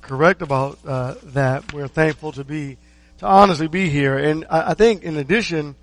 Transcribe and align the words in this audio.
correct 0.00 0.42
about 0.42 0.78
uh, 0.86 1.14
that. 1.24 1.72
We're 1.72 1.88
thankful 1.88 2.32
to 2.32 2.44
be, 2.44 2.76
to 3.18 3.26
honestly 3.26 3.68
be 3.68 3.88
here. 3.88 4.16
And 4.18 4.44
I, 4.50 4.70
I 4.70 4.74
think 4.74 5.02
in 5.02 5.16
addition 5.16 5.76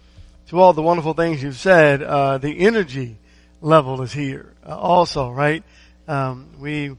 to 0.48 0.60
all 0.60 0.74
the 0.74 0.82
wonderful 0.82 1.14
things 1.14 1.42
you've 1.42 1.58
said, 1.58 2.04
uh, 2.04 2.38
the 2.38 2.60
energy 2.60 3.18
level 3.62 4.02
is 4.02 4.12
here 4.12 4.54
uh, 4.68 4.78
also, 4.78 5.30
right? 5.30 5.64
Um, 6.08 6.50
we 6.60 6.96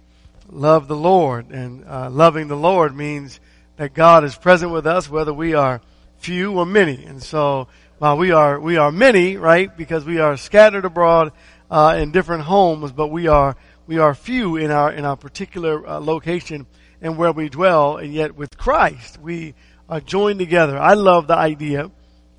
love 0.50 0.88
the 0.88 0.96
Lord 0.96 1.50
and 1.50 1.84
uh, 1.86 2.08
loving 2.11 2.48
the 2.48 2.56
Lord 2.56 2.96
means 2.96 3.40
that 3.76 3.94
God 3.94 4.24
is 4.24 4.34
present 4.36 4.72
with 4.72 4.86
us 4.86 5.08
whether 5.08 5.32
we 5.32 5.54
are 5.54 5.80
few 6.18 6.58
or 6.58 6.66
many. 6.66 7.04
And 7.04 7.22
so 7.22 7.68
while 7.98 8.16
we 8.16 8.30
are, 8.30 8.60
we 8.60 8.76
are 8.76 8.92
many, 8.92 9.36
right? 9.36 9.74
Because 9.76 10.04
we 10.04 10.18
are 10.18 10.36
scattered 10.36 10.84
abroad 10.84 11.32
uh, 11.70 11.96
in 11.98 12.12
different 12.12 12.44
homes, 12.44 12.92
but 12.92 13.08
we 13.08 13.29
are 13.29 13.56
we 13.86 13.98
are 13.98 14.14
few 14.14 14.56
in 14.56 14.70
our 14.70 14.92
in 14.92 15.04
our 15.04 15.16
particular 15.16 15.80
location 16.00 16.66
and 17.02 17.18
where 17.18 17.32
we 17.32 17.50
dwell, 17.50 17.98
and 17.98 18.14
yet 18.14 18.36
with 18.36 18.56
Christ 18.56 19.18
we 19.18 19.54
are 19.88 20.00
joined 20.00 20.38
together. 20.38 20.79
I 20.79 20.94
love 20.94 21.26
the 21.26 21.36
idea 21.36 21.90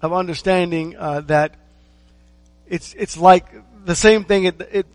of 0.02 0.14
understanding 0.14 0.96
uh, 0.98 1.22
that 1.22 1.56
it's 2.66 2.96
it's 2.96 3.18
like 3.18 3.46
the 3.86 3.96
same 3.96 4.24
thing. 4.24 4.46
It, 4.46 4.62
it 4.72 4.88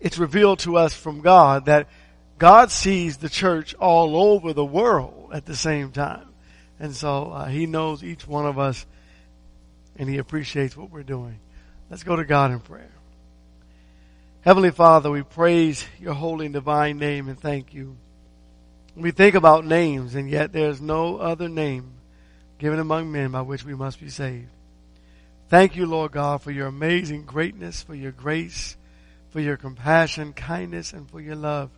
it's 0.00 0.18
revealed 0.18 0.60
to 0.60 0.76
us 0.76 0.94
from 0.94 1.22
God 1.22 1.66
that 1.66 1.88
God 2.38 2.70
sees 2.70 3.16
the 3.16 3.28
church 3.28 3.74
all 3.74 4.16
over 4.16 4.52
the 4.52 4.64
world 4.64 5.30
at 5.32 5.46
the 5.46 5.56
same 5.56 5.90
time, 5.90 6.28
and 6.78 6.94
so 6.94 7.30
uh, 7.30 7.46
He 7.46 7.66
knows 7.66 8.04
each 8.04 8.28
one 8.28 8.46
of 8.46 8.58
us, 8.58 8.84
and 9.96 10.08
He 10.08 10.18
appreciates 10.18 10.76
what 10.76 10.90
we're 10.90 11.02
doing. 11.02 11.40
Let's 11.90 12.02
go 12.02 12.16
to 12.16 12.24
God 12.24 12.50
in 12.50 12.60
prayer. 12.60 12.90
Heavenly 14.42 14.72
Father, 14.72 15.10
we 15.10 15.22
praise 15.22 15.86
your 15.98 16.12
holy 16.12 16.46
and 16.46 16.52
divine 16.52 16.98
name 16.98 17.30
and 17.30 17.40
thank 17.40 17.72
you. 17.72 17.96
We 18.96 19.10
think 19.10 19.34
about 19.34 19.64
names 19.64 20.14
and 20.14 20.28
yet 20.28 20.52
there's 20.52 20.80
no 20.80 21.16
other 21.18 21.48
name 21.48 21.92
given 22.58 22.78
among 22.78 23.10
men 23.10 23.32
by 23.32 23.42
which 23.42 23.64
we 23.64 23.74
must 23.74 24.00
be 24.00 24.08
saved. 24.08 24.48
Thank 25.48 25.76
you, 25.76 25.86
Lord 25.86 26.12
God, 26.12 26.42
for 26.42 26.50
your 26.50 26.68
amazing 26.68 27.24
greatness, 27.24 27.82
for 27.82 27.94
your 27.94 28.12
grace, 28.12 28.76
for 29.30 29.40
your 29.40 29.56
compassion, 29.56 30.32
kindness, 30.32 30.92
and 30.92 31.10
for 31.10 31.20
your 31.20 31.36
love. 31.36 31.70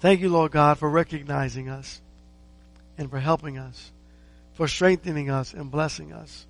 Thank 0.00 0.20
you, 0.20 0.28
Lord 0.28 0.52
God, 0.52 0.78
for 0.78 0.88
recognizing 0.88 1.68
us 1.68 2.00
and 2.96 3.10
for 3.10 3.18
helping 3.18 3.58
us, 3.58 3.90
for 4.52 4.68
strengthening 4.68 5.30
us 5.30 5.54
and 5.54 5.70
blessing 5.70 6.12
us. 6.12 6.46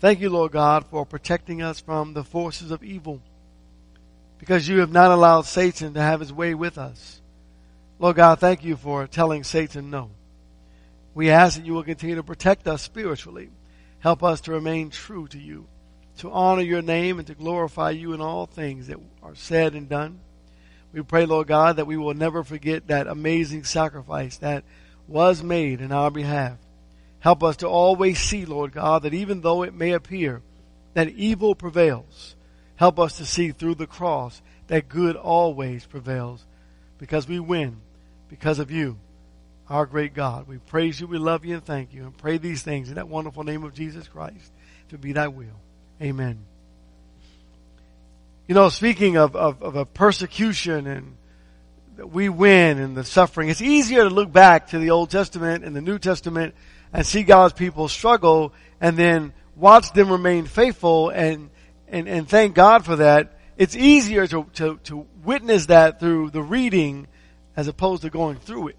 Thank 0.00 0.20
you, 0.20 0.30
Lord 0.30 0.52
God, 0.52 0.86
for 0.86 1.06
protecting 1.06 1.62
us 1.62 1.80
from 1.80 2.12
the 2.12 2.24
forces 2.24 2.70
of 2.70 2.82
evil 2.82 3.20
because 4.38 4.68
you 4.68 4.80
have 4.80 4.92
not 4.92 5.10
allowed 5.10 5.42
Satan 5.42 5.94
to 5.94 6.00
have 6.00 6.20
his 6.20 6.32
way 6.32 6.54
with 6.54 6.76
us. 6.76 7.20
Lord 7.98 8.16
God, 8.16 8.38
thank 8.38 8.64
you 8.64 8.76
for 8.76 9.06
telling 9.06 9.44
Satan 9.44 9.90
no. 9.90 10.10
We 11.14 11.30
ask 11.30 11.56
that 11.56 11.66
you 11.66 11.72
will 11.72 11.82
continue 11.82 12.16
to 12.16 12.22
protect 12.22 12.68
us 12.68 12.82
spiritually. 12.82 13.50
Help 14.00 14.22
us 14.22 14.42
to 14.42 14.52
remain 14.52 14.90
true 14.90 15.26
to 15.28 15.38
you, 15.38 15.66
to 16.18 16.30
honor 16.30 16.62
your 16.62 16.82
name 16.82 17.18
and 17.18 17.26
to 17.26 17.34
glorify 17.34 17.90
you 17.90 18.12
in 18.12 18.20
all 18.20 18.46
things 18.46 18.88
that 18.88 18.98
are 19.22 19.34
said 19.34 19.74
and 19.74 19.88
done. 19.88 20.20
We 20.92 21.02
pray, 21.02 21.26
Lord 21.26 21.46
God, 21.46 21.76
that 21.76 21.86
we 21.86 21.96
will 21.96 22.14
never 22.14 22.44
forget 22.44 22.88
that 22.88 23.06
amazing 23.06 23.64
sacrifice 23.64 24.36
that 24.38 24.64
was 25.08 25.42
made 25.42 25.80
in 25.80 25.92
our 25.92 26.10
behalf. 26.10 26.58
Help 27.20 27.42
us 27.42 27.56
to 27.58 27.66
always 27.66 28.18
see, 28.18 28.44
Lord 28.44 28.72
God, 28.72 29.02
that 29.02 29.14
even 29.14 29.40
though 29.40 29.62
it 29.62 29.74
may 29.74 29.92
appear 29.92 30.42
that 30.94 31.08
evil 31.08 31.54
prevails, 31.54 32.36
Help 32.76 32.98
us 32.98 33.16
to 33.16 33.24
see 33.24 33.50
through 33.50 33.74
the 33.74 33.86
cross 33.86 34.42
that 34.68 34.88
good 34.88 35.16
always 35.16 35.86
prevails 35.86 36.44
because 36.98 37.26
we 37.26 37.40
win 37.40 37.78
because 38.28 38.58
of 38.58 38.70
you, 38.70 38.98
our 39.68 39.86
great 39.86 40.14
God. 40.14 40.46
We 40.46 40.58
praise 40.58 41.00
you, 41.00 41.06
we 41.06 41.18
love 41.18 41.44
you, 41.44 41.54
and 41.54 41.64
thank 41.64 41.92
you, 41.92 42.04
and 42.04 42.16
pray 42.16 42.38
these 42.38 42.62
things 42.62 42.88
in 42.88 42.96
that 42.96 43.08
wonderful 43.08 43.44
name 43.44 43.64
of 43.64 43.74
Jesus 43.74 44.08
Christ 44.08 44.52
to 44.90 44.98
be 44.98 45.12
thy 45.12 45.28
will. 45.28 45.60
Amen. 46.00 46.38
You 48.46 48.54
know, 48.54 48.68
speaking 48.68 49.16
of, 49.16 49.34
of, 49.34 49.62
of 49.62 49.76
a 49.76 49.84
persecution 49.84 50.86
and 50.86 51.16
that 51.96 52.12
we 52.12 52.28
win 52.28 52.78
and 52.78 52.96
the 52.96 53.04
suffering, 53.04 53.48
it's 53.48 53.62
easier 53.62 54.04
to 54.04 54.10
look 54.10 54.30
back 54.30 54.68
to 54.68 54.78
the 54.78 54.90
Old 54.90 55.10
Testament 55.10 55.64
and 55.64 55.74
the 55.74 55.80
New 55.80 55.98
Testament 55.98 56.54
and 56.92 57.04
see 57.04 57.22
God's 57.22 57.54
people 57.54 57.88
struggle 57.88 58.52
and 58.80 58.96
then 58.96 59.32
watch 59.56 59.92
them 59.92 60.10
remain 60.10 60.44
faithful 60.44 61.08
and 61.08 61.50
and, 61.88 62.08
and 62.08 62.28
thank 62.28 62.54
God 62.54 62.84
for 62.84 62.96
that. 62.96 63.38
It's 63.56 63.76
easier 63.76 64.26
to, 64.26 64.44
to, 64.54 64.78
to 64.84 65.06
witness 65.24 65.66
that 65.66 66.00
through 66.00 66.30
the 66.30 66.42
reading 66.42 67.06
as 67.56 67.68
opposed 67.68 68.02
to 68.02 68.10
going 68.10 68.36
through 68.36 68.68
it. 68.68 68.76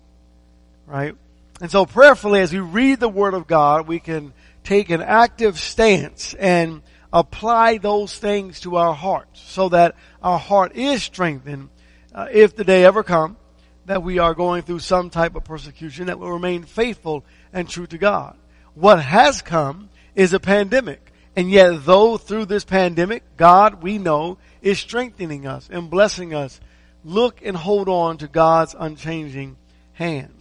Right? 0.85 1.15
And 1.59 1.71
so 1.71 1.85
prayerfully, 1.85 2.41
as 2.41 2.53
we 2.53 2.59
read 2.59 2.99
the 2.99 3.09
Word 3.09 3.33
of 3.33 3.47
God, 3.47 3.87
we 3.87 3.99
can 3.99 4.33
take 4.63 4.89
an 4.89 5.01
active 5.01 5.59
stance 5.59 6.33
and 6.35 6.81
apply 7.11 7.77
those 7.77 8.17
things 8.17 8.59
to 8.61 8.75
our 8.75 8.93
hearts 8.93 9.41
so 9.41 9.69
that 9.69 9.95
our 10.21 10.37
heart 10.37 10.75
is 10.75 11.01
strengthened 11.01 11.69
uh, 12.13 12.27
if 12.31 12.55
the 12.55 12.63
day 12.63 12.85
ever 12.85 13.03
come 13.03 13.37
that 13.85 14.03
we 14.03 14.19
are 14.19 14.33
going 14.33 14.61
through 14.61 14.79
some 14.79 15.09
type 15.09 15.35
of 15.35 15.45
persecution 15.45 16.07
that 16.07 16.19
will 16.19 16.31
remain 16.31 16.63
faithful 16.63 17.23
and 17.53 17.67
true 17.67 17.87
to 17.87 17.97
God. 17.97 18.37
What 18.75 19.01
has 19.01 19.41
come 19.41 19.89
is 20.13 20.33
a 20.33 20.39
pandemic. 20.39 21.11
And 21.35 21.49
yet, 21.49 21.85
though 21.85 22.17
through 22.17 22.45
this 22.45 22.65
pandemic, 22.65 23.23
God, 23.37 23.81
we 23.81 23.97
know, 23.97 24.37
is 24.61 24.79
strengthening 24.79 25.47
us 25.47 25.69
and 25.71 25.89
blessing 25.89 26.33
us, 26.33 26.59
look 27.03 27.41
and 27.43 27.55
hold 27.55 27.89
on 27.89 28.17
to 28.17 28.27
God's 28.27 28.75
unchanging 28.77 29.57
hand. 29.93 30.33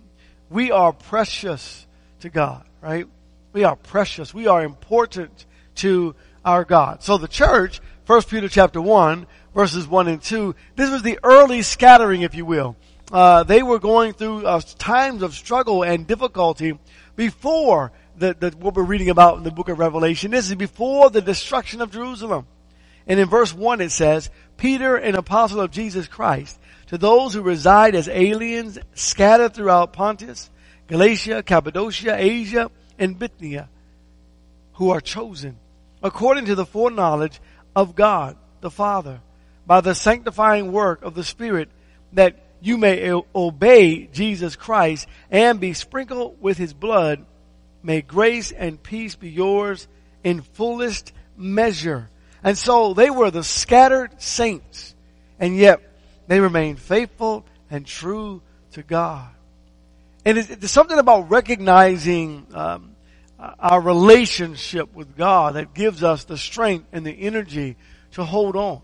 We 0.50 0.70
are 0.70 0.92
precious 0.92 1.86
to 2.20 2.28
God, 2.28 2.64
right? 2.80 3.06
We 3.52 3.64
are 3.64 3.76
precious. 3.76 4.34
We 4.34 4.46
are 4.46 4.62
important 4.62 5.46
to 5.76 6.14
our 6.44 6.64
God. 6.64 7.02
So 7.02 7.18
the 7.18 7.28
church, 7.28 7.80
1 8.06 8.22
Peter 8.24 8.48
chapter 8.48 8.80
1, 8.80 9.26
verses 9.54 9.88
1 9.88 10.08
and 10.08 10.22
2, 10.22 10.54
this 10.76 10.90
was 10.90 11.02
the 11.02 11.18
early 11.22 11.62
scattering, 11.62 12.22
if 12.22 12.34
you 12.34 12.44
will. 12.44 12.76
Uh, 13.10 13.44
they 13.44 13.62
were 13.62 13.78
going 13.78 14.12
through 14.12 14.44
uh, 14.44 14.60
times 14.78 15.22
of 15.22 15.34
struggle 15.34 15.82
and 15.82 16.06
difficulty 16.06 16.78
before 17.14 17.92
the, 18.16 18.36
the, 18.38 18.50
what 18.58 18.74
we're 18.74 18.82
reading 18.82 19.10
about 19.10 19.38
in 19.38 19.44
the 19.44 19.50
book 19.50 19.68
of 19.68 19.78
Revelation. 19.78 20.30
This 20.30 20.48
is 20.48 20.54
before 20.56 21.10
the 21.10 21.22
destruction 21.22 21.80
of 21.80 21.90
Jerusalem. 21.90 22.46
And 23.06 23.20
in 23.20 23.28
verse 23.28 23.54
1 23.54 23.80
it 23.80 23.90
says, 23.90 24.30
Peter, 24.56 24.96
an 24.96 25.14
apostle 25.14 25.60
of 25.60 25.70
Jesus 25.70 26.08
Christ, 26.08 26.58
to 26.86 26.98
those 26.98 27.34
who 27.34 27.42
reside 27.42 27.94
as 27.94 28.08
aliens 28.08 28.78
scattered 28.94 29.54
throughout 29.54 29.92
Pontus, 29.92 30.50
Galatia, 30.86 31.42
Cappadocia, 31.42 32.16
Asia, 32.16 32.70
and 32.98 33.18
Bithynia, 33.18 33.68
who 34.74 34.90
are 34.90 35.00
chosen 35.00 35.58
according 36.02 36.46
to 36.46 36.54
the 36.54 36.66
foreknowledge 36.66 37.40
of 37.74 37.94
God 37.94 38.36
the 38.60 38.70
Father 38.70 39.20
by 39.66 39.80
the 39.80 39.94
sanctifying 39.94 40.72
work 40.72 41.02
of 41.02 41.14
the 41.14 41.24
Spirit 41.24 41.68
that 42.12 42.38
you 42.60 42.78
may 42.78 43.12
obey 43.34 44.06
Jesus 44.06 44.56
Christ 44.56 45.08
and 45.30 45.60
be 45.60 45.72
sprinkled 45.72 46.40
with 46.40 46.56
his 46.56 46.72
blood 46.72 47.24
May 47.86 48.02
grace 48.02 48.50
and 48.50 48.82
peace 48.82 49.14
be 49.14 49.30
yours 49.30 49.86
in 50.24 50.40
fullest 50.42 51.12
measure. 51.36 52.10
And 52.46 52.56
so 52.56 52.94
they 52.94 53.10
were 53.10 53.32
the 53.32 53.42
scattered 53.42 54.22
saints, 54.22 54.94
and 55.40 55.56
yet 55.56 55.80
they 56.28 56.38
remained 56.38 56.78
faithful 56.78 57.44
and 57.72 57.84
true 57.84 58.40
to 58.70 58.84
God. 58.84 59.28
And 60.24 60.38
it's, 60.38 60.70
something 60.70 60.96
about 60.96 61.28
recognizing 61.28 62.46
um, 62.54 62.94
our 63.36 63.80
relationship 63.80 64.94
with 64.94 65.16
God 65.16 65.54
that 65.54 65.74
gives 65.74 66.04
us 66.04 66.22
the 66.22 66.38
strength 66.38 66.86
and 66.92 67.04
the 67.04 67.10
energy 67.10 67.74
to 68.12 68.22
hold 68.22 68.54
on. 68.54 68.80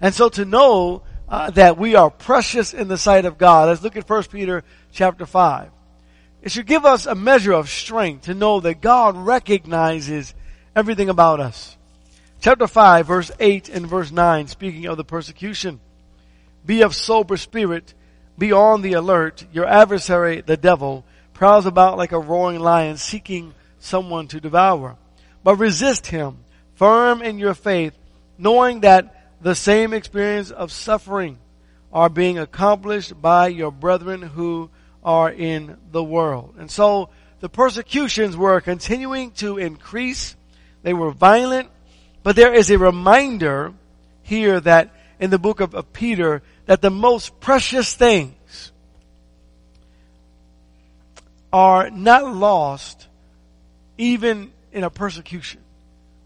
And 0.00 0.14
so 0.14 0.30
to 0.30 0.46
know 0.46 1.02
uh, 1.28 1.50
that 1.50 1.76
we 1.76 1.96
are 1.96 2.08
precious 2.08 2.72
in 2.72 2.88
the 2.88 2.96
sight 2.96 3.26
of 3.26 3.36
God. 3.36 3.68
Let's 3.68 3.82
look 3.82 3.98
at 3.98 4.08
1 4.08 4.22
Peter 4.24 4.64
chapter 4.92 5.26
5. 5.26 5.70
It 6.40 6.52
should 6.52 6.66
give 6.66 6.86
us 6.86 7.04
a 7.04 7.14
measure 7.14 7.52
of 7.52 7.68
strength 7.68 8.22
to 8.24 8.34
know 8.34 8.60
that 8.60 8.80
God 8.80 9.14
recognizes 9.14 10.32
everything 10.74 11.10
about 11.10 11.40
us. 11.40 11.76
Chapter 12.44 12.66
5 12.66 13.06
verse 13.06 13.30
8 13.40 13.70
and 13.70 13.86
verse 13.86 14.12
9 14.12 14.48
speaking 14.48 14.84
of 14.84 14.98
the 14.98 15.02
persecution. 15.02 15.80
Be 16.66 16.82
of 16.82 16.94
sober 16.94 17.38
spirit, 17.38 17.94
be 18.36 18.52
on 18.52 18.82
the 18.82 18.92
alert. 18.92 19.46
Your 19.50 19.64
adversary, 19.64 20.42
the 20.42 20.58
devil, 20.58 21.06
prowls 21.32 21.64
about 21.64 21.96
like 21.96 22.12
a 22.12 22.18
roaring 22.18 22.60
lion 22.60 22.98
seeking 22.98 23.54
someone 23.78 24.28
to 24.28 24.42
devour. 24.42 24.98
But 25.42 25.56
resist 25.56 26.08
him, 26.08 26.44
firm 26.74 27.22
in 27.22 27.38
your 27.38 27.54
faith, 27.54 27.96
knowing 28.36 28.80
that 28.80 29.38
the 29.40 29.54
same 29.54 29.94
experience 29.94 30.50
of 30.50 30.70
suffering 30.70 31.38
are 31.94 32.10
being 32.10 32.38
accomplished 32.38 33.22
by 33.22 33.46
your 33.46 33.72
brethren 33.72 34.20
who 34.20 34.68
are 35.02 35.32
in 35.32 35.78
the 35.92 36.04
world. 36.04 36.56
And 36.58 36.70
so 36.70 37.08
the 37.40 37.48
persecutions 37.48 38.36
were 38.36 38.60
continuing 38.60 39.30
to 39.36 39.56
increase. 39.56 40.36
They 40.82 40.92
were 40.92 41.10
violent, 41.10 41.70
but 42.24 42.34
there 42.34 42.52
is 42.52 42.70
a 42.70 42.78
reminder 42.78 43.72
here 44.22 44.58
that 44.58 44.90
in 45.20 45.30
the 45.30 45.38
book 45.38 45.60
of, 45.60 45.74
of 45.74 45.92
Peter 45.92 46.42
that 46.66 46.80
the 46.82 46.90
most 46.90 47.38
precious 47.38 47.94
things 47.94 48.72
are 51.52 51.90
not 51.90 52.34
lost 52.34 53.06
even 53.98 54.50
in 54.72 54.82
a 54.82 54.90
persecution 54.90 55.60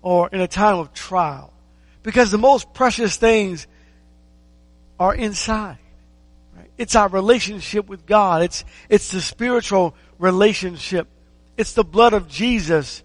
or 0.00 0.28
in 0.30 0.40
a 0.40 0.48
time 0.48 0.78
of 0.78 0.94
trial. 0.94 1.52
Because 2.02 2.30
the 2.30 2.38
most 2.38 2.72
precious 2.72 3.16
things 3.16 3.66
are 4.98 5.14
inside. 5.14 5.78
Right? 6.56 6.70
It's 6.78 6.94
our 6.94 7.08
relationship 7.08 7.88
with 7.88 8.06
God. 8.06 8.42
It's, 8.42 8.64
it's 8.88 9.10
the 9.10 9.20
spiritual 9.20 9.94
relationship. 10.18 11.08
It's 11.56 11.72
the 11.72 11.84
blood 11.84 12.14
of 12.14 12.28
Jesus. 12.28 13.02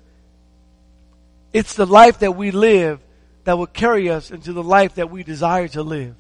It's 1.53 1.75
the 1.75 1.85
life 1.85 2.19
that 2.19 2.35
we 2.35 2.51
live 2.51 2.99
that 3.43 3.57
will 3.57 3.67
carry 3.67 4.09
us 4.09 4.31
into 4.31 4.53
the 4.53 4.63
life 4.63 4.95
that 4.95 5.11
we 5.11 5.23
desire 5.23 5.67
to 5.69 5.83
live. 5.83 6.15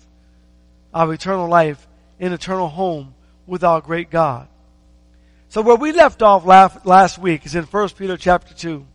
Our 0.93 1.11
eternal 1.13 1.49
life 1.49 1.87
in 2.19 2.31
eternal 2.31 2.69
home 2.69 3.15
with 3.47 3.63
our 3.63 3.81
great 3.81 4.11
God. 4.11 4.47
So 5.49 5.61
where 5.61 5.75
we 5.75 5.91
left 5.91 6.21
off 6.21 6.45
last, 6.45 7.17
week 7.17 7.45
is 7.45 7.55
in 7.55 7.63
1 7.63 7.89
Peter 7.89 8.17
chapter 8.17 8.53
2. 8.53 8.85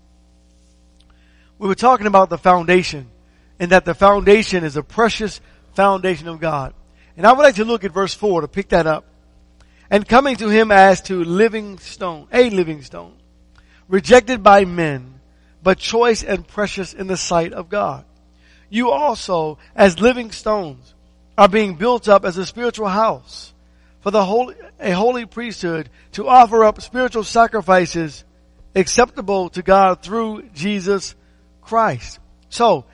We 1.59 1.69
were 1.69 1.75
talking 1.75 2.07
about 2.07 2.31
the 2.31 2.39
foundation 2.39 3.09
and 3.59 3.73
that 3.73 3.85
the 3.85 3.95
foundation 3.95 4.63
is 4.63 4.77
a 4.77 4.83
precious 4.83 5.41
foundation 5.75 6.29
of 6.29 6.41
God. 6.41 6.75
And 7.17 7.27
I 7.27 7.33
would 7.33 7.43
like 7.43 7.57
to 7.57 7.65
look 7.65 7.83
at 7.83 7.93
verse 7.93 8.15
4 8.15 8.43
to 8.43 8.49
pick 8.49 8.69
that 8.69 8.87
up. 8.87 9.05
And 9.91 10.07
coming 10.07 10.37
to 10.37 10.49
him 10.49 10.71
as 10.71 11.01
to 11.03 11.25
living 11.25 11.79
stone, 11.79 12.29
a 12.33 12.51
living 12.51 12.83
stone, 12.83 13.15
rejected 13.89 14.43
by 14.43 14.65
men, 14.65 15.18
but 15.63 15.79
choice 15.79 16.23
and 16.23 16.47
precious 16.47 16.95
in 16.95 17.07
the 17.07 17.17
sight 17.17 17.53
of 17.53 17.69
God. 17.69 18.05
You 18.71 18.91
also, 18.91 19.59
as 19.75 20.01
living 20.01 20.31
stones, 20.31 20.95
are 21.37 21.49
being 21.49 21.77
built 21.77 22.09
up 22.09 22.25
as 22.25 22.37
a 22.37 22.47
spiritual 22.47 22.89
house 22.89 23.53
for 24.01 24.11
the 24.11 24.25
holy, 24.25 24.55
a 24.81 24.93
holy 24.93 25.25
priesthood 25.25 25.89
to 26.13 26.29
offer 26.29 26.65
up 26.65 26.81
spiritual 26.81 27.25
sacrifices 27.25 28.25
acceptable 28.75 29.49
to 29.51 29.63
God 29.63 30.03
through 30.03 30.43
Jesus 30.55 31.15
Christ. 31.63 32.19
So, 32.49 32.85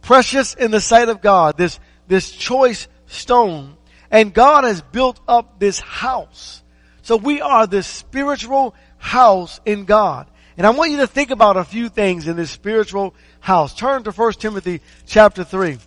precious 0.00 0.54
in 0.54 0.70
the 0.70 0.80
sight 0.80 1.08
of 1.08 1.20
God, 1.20 1.56
this, 1.56 1.78
this 2.08 2.30
choice 2.30 2.88
stone, 3.06 3.76
and 4.10 4.34
God 4.34 4.64
has 4.64 4.82
built 4.82 5.20
up 5.26 5.58
this 5.58 5.80
house. 5.80 6.62
So 7.02 7.16
we 7.16 7.40
are 7.40 7.66
this 7.66 7.86
spiritual 7.86 8.74
house 8.98 9.60
in 9.64 9.84
God. 9.86 10.28
And 10.56 10.66
I 10.66 10.70
want 10.70 10.90
you 10.90 10.98
to 10.98 11.06
think 11.06 11.30
about 11.30 11.56
a 11.56 11.64
few 11.64 11.88
things 11.88 12.28
in 12.28 12.36
this 12.36 12.50
spiritual 12.50 13.14
house. 13.40 13.74
Turn 13.74 14.02
to 14.04 14.10
1 14.10 14.32
Timothy 14.34 14.80
chapter 15.06 15.44
3. 15.44 15.78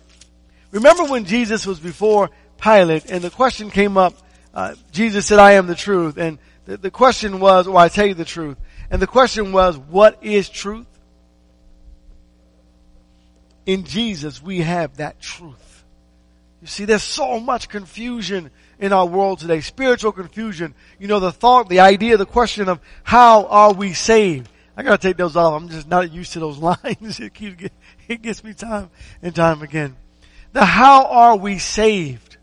Remember 0.72 1.04
when 1.04 1.24
Jesus 1.24 1.66
was 1.66 1.78
before 1.78 2.30
Pilate 2.60 3.10
and 3.10 3.22
the 3.22 3.30
question 3.30 3.70
came 3.70 3.96
up, 3.96 4.14
uh, 4.54 4.74
Jesus 4.90 5.26
said, 5.26 5.38
I 5.38 5.52
am 5.52 5.66
the 5.66 5.74
truth. 5.74 6.16
And 6.16 6.38
the, 6.64 6.76
the 6.76 6.90
question 6.90 7.40
was, 7.40 7.68
well, 7.68 7.76
I 7.76 7.88
tell 7.88 8.06
you 8.06 8.14
the 8.14 8.24
truth. 8.24 8.56
And 8.90 9.00
the 9.00 9.06
question 9.06 9.52
was, 9.52 9.78
what 9.78 10.18
is 10.22 10.48
truth? 10.48 10.86
In 13.66 13.84
Jesus, 13.84 14.42
we 14.42 14.60
have 14.60 14.96
that 14.96 15.20
truth. 15.20 15.84
You 16.60 16.66
see, 16.66 16.84
there's 16.84 17.02
so 17.02 17.38
much 17.38 17.68
confusion 17.68 18.50
in 18.78 18.92
our 18.92 19.06
world 19.06 19.40
today. 19.40 19.60
Spiritual 19.60 20.12
confusion. 20.12 20.74
You 20.98 21.08
know, 21.08 21.20
the 21.20 21.32
thought, 21.32 21.68
the 21.68 21.80
idea, 21.80 22.16
the 22.16 22.26
question 22.26 22.68
of 22.68 22.80
how 23.02 23.46
are 23.46 23.72
we 23.72 23.92
saved? 23.92 24.48
I 24.76 24.82
gotta 24.82 24.98
take 24.98 25.16
those 25.16 25.36
off. 25.36 25.60
I'm 25.60 25.68
just 25.68 25.88
not 25.88 26.12
used 26.12 26.34
to 26.34 26.40
those 26.40 26.58
lines. 26.84 27.20
it 27.20 27.32
keeps, 27.34 27.64
it 28.08 28.22
gets 28.22 28.44
me 28.44 28.52
time 28.52 28.90
and 29.22 29.34
time 29.34 29.62
again. 29.62 29.96
The 30.52 30.64
how 30.64 31.06
are 31.06 31.36
we 31.36 31.58
saved? 31.58 32.36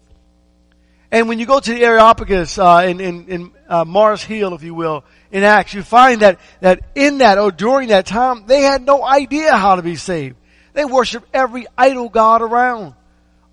And 1.12 1.30
when 1.30 1.38
you 1.38 1.46
go 1.46 1.60
to 1.60 1.74
the 1.74 1.84
Areopagus 1.84 2.58
uh, 2.58 2.86
in, 2.88 3.00
in, 3.00 3.28
in 3.28 3.52
uh, 3.70 3.86
Mars 3.86 4.24
Hill, 4.24 4.56
if 4.56 4.64
you 4.64 4.74
will, 4.74 5.04
in 5.32 5.44
Acts, 5.44 5.74
you 5.76 5.84
find 5.84 6.22
that 6.22 6.40
that 6.62 6.82
in 6.96 7.20
that 7.20 7.38
or 7.38 7.52
during 7.52 7.90
that 7.90 8.08
time, 8.08 8.48
they 8.48 8.62
had 8.62 8.84
no 8.84 9.06
idea 9.06 9.56
how 9.56 9.76
to 9.76 9.84
be 9.84 9.96
saved. 9.96 10.36
They 10.74 10.86
worshiped 10.86 11.28
every 11.34 11.68
idol 11.78 12.10
god 12.10 12.42
around. 12.42 12.96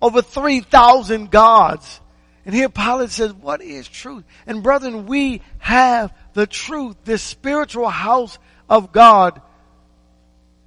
Over 0.01 0.23
3,000 0.23 1.29
gods. 1.29 2.01
And 2.45 2.55
here 2.55 2.69
Pilate 2.69 3.11
says, 3.11 3.31
what 3.33 3.61
is 3.61 3.87
truth? 3.87 4.23
And 4.47 4.63
brethren, 4.63 5.05
we 5.05 5.41
have 5.59 6.11
the 6.33 6.47
truth, 6.47 6.97
this 7.05 7.21
spiritual 7.21 7.87
house 7.87 8.39
of 8.71 8.93
God, 8.93 9.41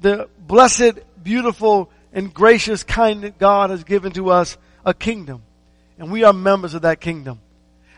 the 0.00 0.28
blessed, 0.38 1.00
beautiful, 1.22 1.90
and 2.12 2.32
gracious 2.32 2.84
kind 2.84 3.32
God 3.38 3.70
has 3.70 3.82
given 3.82 4.12
to 4.12 4.28
us 4.28 4.58
a 4.84 4.92
kingdom. 4.92 5.42
And 5.98 6.12
we 6.12 6.22
are 6.22 6.34
members 6.34 6.74
of 6.74 6.82
that 6.82 7.00
kingdom. 7.00 7.40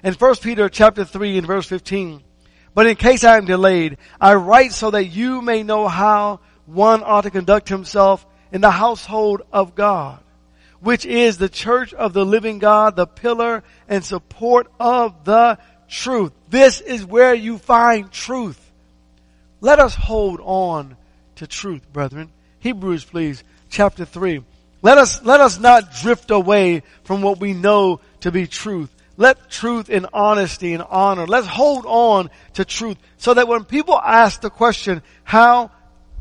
In 0.04 0.14
1 0.14 0.36
Peter 0.36 0.68
chapter 0.68 1.04
3 1.04 1.38
and 1.38 1.46
verse 1.46 1.66
15, 1.66 2.22
but 2.72 2.86
in 2.86 2.94
case 2.94 3.24
I 3.24 3.36
am 3.36 3.46
delayed, 3.46 3.98
I 4.20 4.34
write 4.34 4.72
so 4.72 4.92
that 4.92 5.06
you 5.06 5.42
may 5.42 5.64
know 5.64 5.88
how 5.88 6.38
one 6.66 7.02
ought 7.02 7.22
to 7.22 7.30
conduct 7.30 7.68
himself 7.68 8.24
in 8.52 8.60
the 8.60 8.70
household 8.70 9.42
of 9.52 9.74
God, 9.74 10.20
which 10.78 11.04
is 11.04 11.36
the 11.36 11.48
church 11.48 11.92
of 11.92 12.12
the 12.12 12.24
living 12.24 12.60
God, 12.60 12.94
the 12.94 13.08
pillar 13.08 13.64
and 13.88 14.04
support 14.04 14.70
of 14.78 15.24
the 15.24 15.58
truth. 15.88 16.30
This 16.48 16.80
is 16.80 17.04
where 17.04 17.34
you 17.34 17.58
find 17.58 18.12
truth. 18.12 18.62
Let 19.60 19.78
us 19.78 19.94
hold 19.94 20.40
on 20.42 20.96
to 21.36 21.46
truth, 21.46 21.82
brethren. 21.92 22.30
Hebrews, 22.60 23.04
please, 23.04 23.42
chapter 23.70 24.04
3. 24.04 24.42
Let 24.82 24.98
us, 24.98 25.22
let 25.24 25.40
us 25.40 25.58
not 25.58 25.94
drift 25.94 26.30
away 26.30 26.82
from 27.04 27.22
what 27.22 27.40
we 27.40 27.54
know 27.54 28.00
to 28.20 28.30
be 28.30 28.46
truth. 28.46 28.94
Let 29.16 29.50
truth 29.50 29.88
and 29.88 30.06
honesty 30.12 30.74
and 30.74 30.82
honor, 30.82 31.26
let's 31.26 31.46
hold 31.46 31.86
on 31.86 32.30
to 32.54 32.64
truth 32.64 32.98
so 33.16 33.32
that 33.32 33.48
when 33.48 33.64
people 33.64 33.98
ask 33.98 34.40
the 34.40 34.50
question, 34.50 35.02
how 35.24 35.70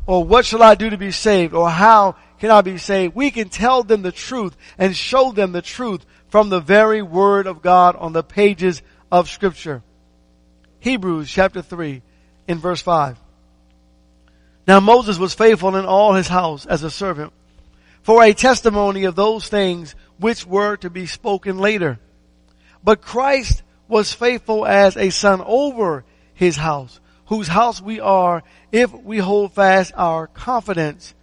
or 0.06 0.24
what 0.24 0.46
shall 0.46 0.62
I 0.62 0.76
do 0.76 0.88
to 0.90 0.96
be 0.96 1.10
saved 1.10 1.52
or 1.52 1.68
how 1.68 2.16
can 2.38 2.50
I 2.50 2.62
be 2.62 2.78
saved? 2.78 3.14
We 3.14 3.30
can 3.30 3.50
tell 3.50 3.82
them 3.82 4.02
the 4.02 4.12
truth 4.12 4.56
and 4.78 4.96
show 4.96 5.32
them 5.32 5.52
the 5.52 5.62
truth 5.62 6.06
from 6.30 6.48
the 6.48 6.60
very 6.60 7.02
word 7.02 7.46
of 7.46 7.60
God 7.60 7.96
on 7.96 8.12
the 8.12 8.22
pages 8.22 8.82
of 9.12 9.28
scripture. 9.28 9.82
Hebrews 10.80 11.30
chapter 11.30 11.60
3 11.60 12.02
in 12.48 12.58
verse 12.58 12.80
5. 12.80 13.18
Now 14.66 14.80
Moses 14.80 15.18
was 15.18 15.34
faithful 15.34 15.76
in 15.76 15.84
all 15.84 16.14
his 16.14 16.28
house 16.28 16.66
as 16.66 16.82
a 16.82 16.90
servant 16.90 17.32
for 18.02 18.22
a 18.22 18.32
testimony 18.32 19.04
of 19.04 19.14
those 19.14 19.48
things 19.48 19.94
which 20.18 20.46
were 20.46 20.76
to 20.78 20.90
be 20.90 21.06
spoken 21.06 21.58
later. 21.58 21.98
But 22.82 23.00
Christ 23.00 23.62
was 23.88 24.12
faithful 24.12 24.66
as 24.66 24.96
a 24.96 25.10
son 25.10 25.42
over 25.44 26.04
his 26.34 26.56
house, 26.56 27.00
whose 27.26 27.48
house 27.48 27.80
we 27.80 28.00
are 28.00 28.42
if 28.72 28.92
we 28.92 29.18
hold 29.18 29.52
fast 29.52 29.92
our 29.96 30.26
confidence 30.26 31.14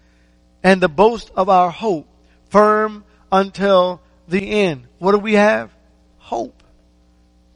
and 0.61 0.81
the 0.81 0.89
boast 0.89 1.31
of 1.35 1.49
our 1.49 1.69
hope 1.69 2.07
firm 2.49 3.03
until 3.31 4.01
the 4.27 4.61
end. 4.61 4.87
What 4.99 5.11
do 5.11 5.19
we 5.19 5.33
have? 5.33 5.73
Hope. 6.17 6.63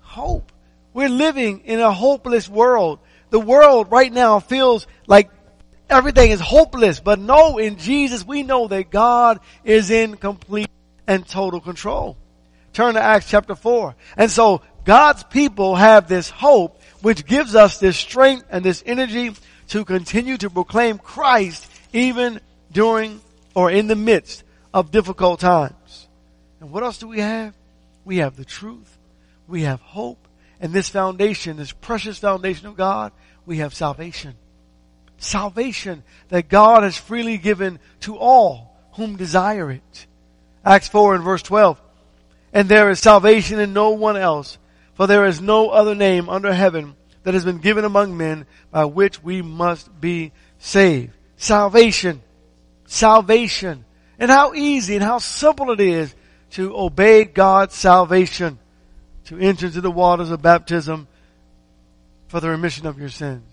Hope. 0.01 0.51
We're 0.94 1.10
living 1.10 1.62
in 1.65 1.79
a 1.79 1.91
hopeless 1.91 2.50
world. 2.50 3.00
The 3.29 3.39
world 3.39 3.91
right 3.91 4.12
now 4.12 4.39
feels 4.39 4.88
like 5.06 5.29
everything 5.89 6.32
is 6.32 6.39
hopeless, 6.39 7.00
but 7.00 7.20
no, 7.20 7.58
in 7.58 7.77
Jesus 7.77 8.25
we 8.25 8.44
know 8.44 8.67
that 8.67 8.89
God 8.89 9.39
is 9.63 9.91
in 9.91 10.17
complete 10.17 10.70
and 11.08 11.27
total 11.27 11.60
control. 11.60 12.17
Turn 12.74 12.96
to 12.96 13.01
Acts 13.01 13.29
chapter 13.29 13.56
4. 13.56 13.96
And 14.17 14.29
so 14.29 14.62
God's 14.84 15.24
people 15.24 15.75
have 15.75 16.08
this 16.08 16.29
hope 16.29 16.82
which 17.01 17.25
gives 17.25 17.56
us 17.56 17.79
this 17.79 17.98
strength 17.98 18.46
and 18.50 18.63
this 18.63 18.84
energy 18.86 19.34
to 19.70 19.86
continue 19.86 20.38
to 20.38 20.50
proclaim 20.50 20.98
Christ 20.98 21.70
even 21.94 22.39
during 22.72 23.22
or 23.56 23.72
in 23.72 23.88
the 23.88 23.96
midst 23.96 24.44
of 24.74 24.91
difficult 24.91 25.39
times. 25.39 26.08
And 26.60 26.72
what 26.72 26.84
else 26.84 26.98
do 26.98 27.08
we 27.08 27.20
have? 27.20 27.53
We 28.06 28.17
have 28.17 28.36
the 28.36 28.46
truth. 28.46 28.98
We 29.48 29.63
have 29.63 29.82
hope. 29.82 30.27
And 30.60 30.74
this 30.74 30.89
foundation, 30.89 31.58
this 31.58 31.72
precious 31.72 32.17
foundation 32.17 32.67
of 32.67 32.75
God, 32.75 33.12
we 33.46 33.58
have 33.58 33.74
salvation. 33.74 34.36
Salvation 35.18 36.04
that 36.30 36.50
God 36.50 36.84
has 36.84 36.98
freely 36.98 37.38
given 37.38 37.80
to 38.02 38.18
all 38.18 38.76
whom 38.94 39.16
desire 39.16 39.72
it. 39.72 40.06
Acts 40.64 40.88
4 40.88 41.16
and 41.16 41.24
verse 41.24 41.42
12. 41.42 41.82
And 42.54 42.70
there 42.70 42.90
is 42.90 43.00
salvation 43.00 43.60
in 43.60 43.74
no 43.74 43.92
one 43.92 44.18
else, 44.18 44.58
for 44.94 45.08
there 45.08 45.26
is 45.26 45.42
no 45.42 45.70
other 45.70 45.96
name 45.96 46.30
under 46.30 46.54
heaven 46.54 46.96
that 47.24 47.34
has 47.34 47.46
been 47.46 47.60
given 47.60 47.86
among 47.86 48.18
men 48.18 48.46
by 48.72 48.86
which 48.86 49.22
we 49.24 49.42
must 49.42 50.00
be 50.00 50.32
saved. 50.60 51.14
Salvation 51.36 52.22
salvation 52.88 53.86
and 54.18 54.32
how 54.32 54.54
easy 54.56 54.96
and 54.96 55.04
how 55.04 55.20
simple 55.20 55.72
it 55.72 55.80
is 55.80 56.16
to 56.52 56.76
obey 56.76 57.26
God's 57.26 57.76
salvation, 57.76 58.58
to 59.26 59.38
enter 59.38 59.68
into 59.68 59.82
the 59.82 59.92
waters 59.92 60.32
of 60.32 60.42
baptism 60.42 61.08
for 62.30 62.40
the 62.40 62.50
remission 62.50 62.88
of 62.88 62.98
your 62.98 63.10
sins. 63.10 63.44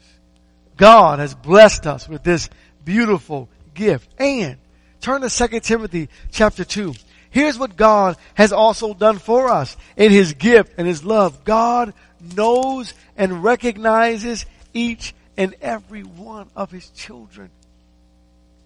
God 0.76 1.18
has 1.18 1.34
blessed 1.34 1.86
us 1.86 2.08
with 2.08 2.22
this 2.22 2.50
beautiful 2.84 3.48
gift. 3.74 4.08
And 4.18 4.56
turn 5.00 5.20
to 5.22 5.30
2 5.30 5.60
Timothy 5.60 6.08
chapter 6.30 6.64
2. 6.64 6.94
Here's 7.30 7.58
what 7.58 7.76
God 7.76 8.16
has 8.34 8.52
also 8.52 8.94
done 8.94 9.18
for 9.18 9.48
us 9.48 9.76
in 9.96 10.12
His 10.12 10.34
gift 10.34 10.74
and 10.78 10.86
His 10.86 11.04
love. 11.04 11.44
God 11.44 11.92
knows 12.36 12.94
and 13.16 13.42
recognizes 13.42 14.46
each 14.72 15.14
and 15.36 15.54
every 15.60 16.02
one 16.02 16.48
of 16.54 16.70
his 16.70 16.88
children. 16.90 17.50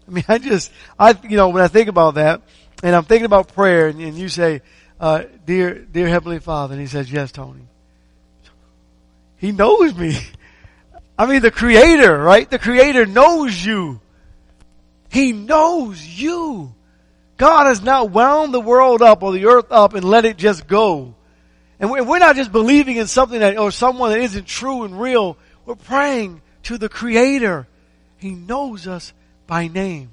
I 0.06 0.10
mean, 0.10 0.24
I 0.28 0.38
just, 0.38 0.72
I, 0.98 1.14
you 1.28 1.36
know, 1.36 1.50
when 1.50 1.62
I 1.62 1.68
think 1.68 1.88
about 1.88 2.14
that, 2.14 2.42
and 2.82 2.94
I'm 2.94 3.04
thinking 3.04 3.26
about 3.26 3.54
prayer, 3.54 3.88
and, 3.88 4.00
and 4.00 4.16
you 4.16 4.28
say, 4.28 4.62
uh, 5.00 5.24
dear, 5.46 5.74
dear 5.74 6.08
Heavenly 6.08 6.38
Father, 6.38 6.74
and 6.74 6.80
he 6.80 6.86
says, 6.86 7.10
yes, 7.10 7.32
Tony. 7.32 7.62
He 9.38 9.52
knows 9.52 9.94
me. 9.94 10.18
I 11.18 11.26
mean, 11.26 11.42
the 11.42 11.50
Creator, 11.50 12.16
right? 12.16 12.48
The 12.48 12.60
Creator 12.60 13.06
knows 13.06 13.64
you. 13.64 14.00
He 15.10 15.32
knows 15.32 16.04
you. 16.04 16.72
God 17.36 17.66
has 17.66 17.82
not 17.82 18.10
wound 18.10 18.54
the 18.54 18.60
world 18.60 19.02
up 19.02 19.22
or 19.22 19.32
the 19.32 19.46
earth 19.46 19.72
up 19.72 19.94
and 19.94 20.04
let 20.04 20.24
it 20.24 20.36
just 20.36 20.68
go. 20.68 21.14
And 21.80 21.90
we're 21.90 22.18
not 22.18 22.36
just 22.36 22.52
believing 22.52 22.96
in 22.96 23.08
something 23.08 23.40
that, 23.40 23.58
or 23.58 23.70
someone 23.72 24.10
that 24.10 24.20
isn't 24.20 24.46
true 24.46 24.84
and 24.84 25.00
real. 25.00 25.36
We're 25.66 25.74
praying 25.74 26.40
to 26.64 26.78
the 26.78 26.88
Creator. 26.88 27.66
He 28.18 28.30
knows 28.30 28.86
us 28.86 29.12
by 29.46 29.66
name. 29.66 30.10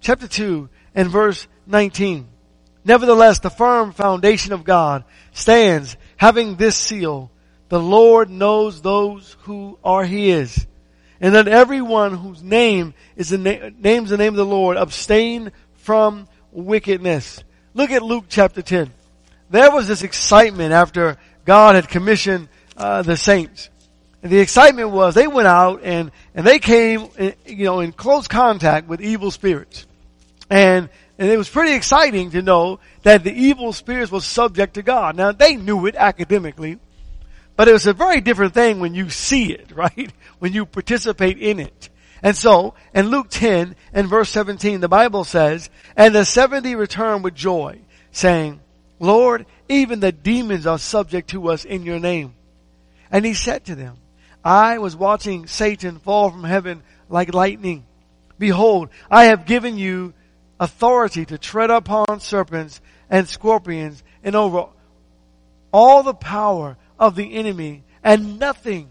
Chapter 0.00 0.28
2 0.28 0.68
and 0.94 1.08
verse 1.08 1.46
19. 1.66 2.28
Nevertheless, 2.84 3.40
the 3.40 3.50
firm 3.50 3.92
foundation 3.92 4.52
of 4.52 4.64
God 4.64 5.04
stands 5.32 5.96
having 6.16 6.56
this 6.56 6.76
seal. 6.76 7.30
The 7.72 7.80
Lord 7.80 8.28
knows 8.28 8.82
those 8.82 9.34
who 9.44 9.78
are 9.82 10.04
His. 10.04 10.66
And 11.22 11.32
let 11.32 11.48
everyone 11.48 12.12
whose 12.12 12.42
name 12.42 12.92
is 13.16 13.30
the 13.30 13.38
na- 13.38 13.70
names 13.78 14.10
the 14.10 14.18
name 14.18 14.34
of 14.34 14.36
the 14.36 14.44
Lord 14.44 14.76
abstain 14.76 15.52
from 15.76 16.28
wickedness. 16.50 17.42
Look 17.72 17.90
at 17.90 18.02
Luke 18.02 18.26
chapter 18.28 18.60
10. 18.60 18.92
There 19.48 19.70
was 19.70 19.88
this 19.88 20.02
excitement 20.02 20.74
after 20.74 21.16
God 21.46 21.74
had 21.74 21.88
commissioned 21.88 22.50
uh, 22.76 23.00
the 23.00 23.16
saints. 23.16 23.70
And 24.22 24.30
the 24.30 24.40
excitement 24.40 24.90
was 24.90 25.14
they 25.14 25.26
went 25.26 25.48
out 25.48 25.80
and, 25.82 26.12
and 26.34 26.46
they 26.46 26.58
came, 26.58 27.08
in, 27.16 27.34
you 27.46 27.64
know, 27.64 27.80
in 27.80 27.92
close 27.92 28.28
contact 28.28 28.86
with 28.86 29.00
evil 29.00 29.30
spirits. 29.30 29.86
And, 30.50 30.90
and 31.16 31.30
it 31.30 31.38
was 31.38 31.48
pretty 31.48 31.72
exciting 31.72 32.32
to 32.32 32.42
know 32.42 32.80
that 33.02 33.24
the 33.24 33.32
evil 33.32 33.72
spirits 33.72 34.12
were 34.12 34.20
subject 34.20 34.74
to 34.74 34.82
God. 34.82 35.16
Now 35.16 35.32
they 35.32 35.56
knew 35.56 35.86
it 35.86 35.96
academically, 35.96 36.78
but 37.62 37.68
it 37.68 37.74
was 37.74 37.86
a 37.86 37.92
very 37.92 38.20
different 38.20 38.54
thing 38.54 38.80
when 38.80 38.92
you 38.92 39.08
see 39.08 39.52
it, 39.52 39.70
right? 39.76 40.12
When 40.40 40.52
you 40.52 40.66
participate 40.66 41.38
in 41.38 41.60
it. 41.60 41.90
And 42.20 42.36
so, 42.36 42.74
in 42.92 43.06
Luke 43.06 43.28
10 43.30 43.76
and 43.92 44.08
verse 44.08 44.30
17, 44.30 44.80
the 44.80 44.88
Bible 44.88 45.22
says, 45.22 45.70
And 45.96 46.12
the 46.12 46.24
70 46.24 46.74
returned 46.74 47.22
with 47.22 47.36
joy, 47.36 47.78
saying, 48.10 48.58
Lord, 48.98 49.46
even 49.68 50.00
the 50.00 50.10
demons 50.10 50.66
are 50.66 50.76
subject 50.76 51.30
to 51.30 51.50
us 51.50 51.64
in 51.64 51.84
your 51.84 52.00
name. 52.00 52.34
And 53.12 53.24
he 53.24 53.32
said 53.32 53.66
to 53.66 53.76
them, 53.76 53.96
I 54.44 54.78
was 54.78 54.96
watching 54.96 55.46
Satan 55.46 56.00
fall 56.00 56.32
from 56.32 56.42
heaven 56.42 56.82
like 57.08 57.32
lightning. 57.32 57.86
Behold, 58.40 58.88
I 59.08 59.26
have 59.26 59.46
given 59.46 59.78
you 59.78 60.14
authority 60.58 61.26
to 61.26 61.38
tread 61.38 61.70
upon 61.70 62.18
serpents 62.18 62.80
and 63.08 63.28
scorpions 63.28 64.02
and 64.24 64.34
over 64.34 64.66
all 65.72 66.02
the 66.02 66.12
power 66.12 66.76
of 67.02 67.16
the 67.16 67.34
enemy 67.34 67.82
and 68.04 68.38
nothing 68.38 68.88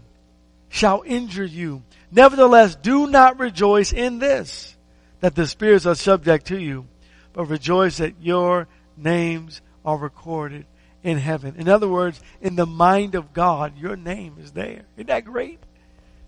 shall 0.68 1.02
injure 1.06 1.46
you. 1.46 1.82
Nevertheless, 2.10 2.74
do 2.76 3.06
not 3.06 3.38
rejoice 3.38 3.94
in 3.94 4.18
this, 4.18 4.76
that 5.20 5.34
the 5.34 5.46
spirits 5.46 5.86
are 5.86 5.94
subject 5.94 6.48
to 6.48 6.58
you, 6.60 6.86
but 7.32 7.46
rejoice 7.46 7.96
that 7.96 8.20
your 8.20 8.68
names 8.98 9.62
are 9.82 9.96
recorded 9.96 10.66
in 11.02 11.16
heaven. 11.16 11.54
In 11.56 11.70
other 11.70 11.88
words, 11.88 12.20
in 12.42 12.54
the 12.54 12.66
mind 12.66 13.14
of 13.14 13.32
God, 13.32 13.78
your 13.78 13.96
name 13.96 14.36
is 14.38 14.52
there. 14.52 14.82
Isn't 14.96 15.06
that 15.06 15.24
great? 15.24 15.58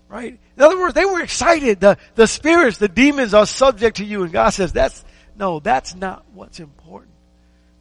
Right? 0.09 0.39
In 0.57 0.63
other 0.63 0.79
words, 0.79 0.95
they 0.95 1.05
were 1.05 1.21
excited. 1.21 1.79
The, 1.79 1.99
the 2.15 2.25
spirits, 2.25 2.79
the 2.79 2.87
demons 2.87 3.35
are 3.35 3.45
subject 3.45 3.97
to 3.97 4.05
you. 4.05 4.23
And 4.23 4.33
God 4.33 4.49
says, 4.49 4.73
that's, 4.73 5.05
no, 5.37 5.59
that's 5.59 5.93
not 5.93 6.25
what's 6.33 6.59
important. 6.59 7.13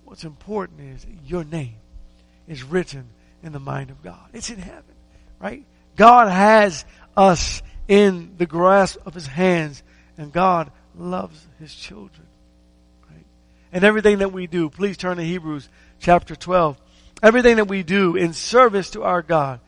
What's 0.05 0.25
important 0.25 0.81
is 0.95 1.07
your 1.25 1.45
name 1.45 1.77
is 2.47 2.63
written 2.63 3.09
in 3.45 3.53
the 3.53 3.61
mind 3.61 3.91
of 3.91 4.03
God. 4.03 4.29
It's 4.33 4.51
in 4.51 4.59
heaven. 4.59 4.83
Right? 5.39 5.65
God 5.97 6.29
has 6.29 6.85
us 7.17 7.63
in 7.87 8.35
the 8.39 8.47
grasp 8.47 8.99
of 9.07 9.15
his 9.15 9.27
hands 9.27 9.83
and 10.17 10.33
God 10.33 10.73
loves 10.97 11.47
his 11.61 11.73
children. 11.75 12.27
Right? 13.11 13.27
And 13.73 13.85
everything 13.85 14.19
that 14.19 14.33
we 14.33 14.47
do, 14.47 14.71
please 14.71 14.97
turn 14.97 15.19
to 15.19 15.23
Hebrews 15.23 15.69
chapter 16.01 16.35
12. 16.35 16.81
Everything 17.23 17.57
that 17.57 17.69
we 17.69 17.83
do 17.83 18.17
in 18.17 18.33
service 18.33 18.91
to 18.91 19.03
our 19.03 19.23
God, 19.23 19.61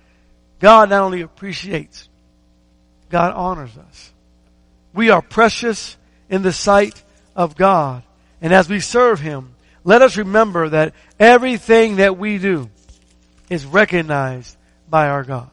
God 0.59 0.91
not 0.91 1.03
only 1.03 1.21
appreciates, 1.21 2.09
God 3.11 3.35
honors 3.35 3.77
us. 3.77 4.13
We 4.93 5.11
are 5.11 5.23
precious 5.23 5.97
in 6.31 6.43
the 6.43 6.53
sight 6.53 7.03
of 7.37 7.57
God. 7.57 8.03
And 8.41 8.53
as 8.53 8.69
we 8.69 8.81
serve 8.81 9.21
Him, 9.21 9.55
let 9.85 10.03
us 10.03 10.17
remember 10.17 10.71
that 10.71 10.95
everything 11.21 11.97
that 11.97 12.19
we 12.19 12.39
do 12.39 12.71
is 13.49 13.65
recognized 13.65 14.57
by 14.89 15.09
our 15.09 15.25
God. 15.25 15.51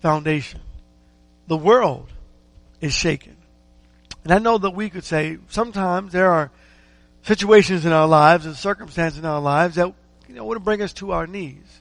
Foundation. 0.00 0.60
The 1.46 1.56
world 1.56 2.08
is 2.80 2.94
shaken. 2.94 3.36
And 4.24 4.32
I 4.32 4.38
know 4.38 4.58
that 4.58 4.70
we 4.70 4.90
could 4.90 5.04
say 5.04 5.38
sometimes 5.48 6.12
there 6.12 6.30
are 6.30 6.50
situations 7.22 7.84
in 7.84 7.92
our 7.92 8.06
lives 8.06 8.46
and 8.46 8.56
circumstances 8.56 9.18
in 9.18 9.24
our 9.24 9.40
lives 9.40 9.76
that 9.76 9.92
you 10.28 10.34
know 10.34 10.44
would 10.44 10.64
bring 10.64 10.82
us 10.82 10.92
to 10.94 11.12
our 11.12 11.26
knees. 11.26 11.80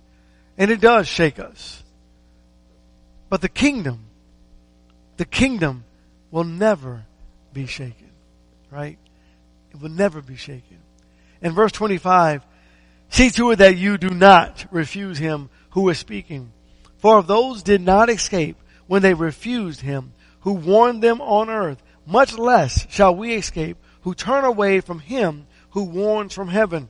And 0.58 0.72
it 0.72 0.82
does 0.82 1.08
shake 1.08 1.40
us. 1.40 1.84
But 3.30 3.42
the 3.42 3.50
kingdom, 3.50 4.06
the 5.18 5.26
kingdom 5.26 5.86
will 6.32 6.44
never 6.44 7.06
be 7.54 7.66
shaken. 7.66 8.10
Right? 8.72 8.98
It 9.72 9.82
will 9.82 9.90
never 9.90 10.22
be 10.22 10.36
shaken. 10.36 10.78
In 11.42 11.54
verse 11.54 11.72
25, 11.72 12.44
see 13.10 13.30
to 13.32 13.52
it 13.52 13.58
that 13.58 13.78
you 13.78 13.98
do 13.98 14.10
not 14.10 14.66
refuse 14.72 15.18
him 15.18 15.50
who 15.72 15.90
is 15.90 15.98
speaking. 15.98 16.52
For 16.98 17.20
if 17.20 17.28
those 17.28 17.64
did 17.64 17.82
not 17.82 18.10
escape 18.10 18.58
when 18.88 19.02
they 19.02 19.14
refused 19.14 19.82
him 19.82 20.14
who 20.42 20.54
warned 20.54 21.02
them 21.02 21.22
on 21.22 21.50
earth, 21.50 21.82
much 22.06 22.38
less 22.38 22.88
shall 22.90 23.16
we 23.16 23.36
escape 23.36 23.78
who 24.02 24.14
turn 24.14 24.46
away 24.46 24.82
from 24.82 25.00
him 25.00 25.48
who 25.72 25.84
warns 25.84 26.34
from 26.34 26.48
heaven. 26.48 26.90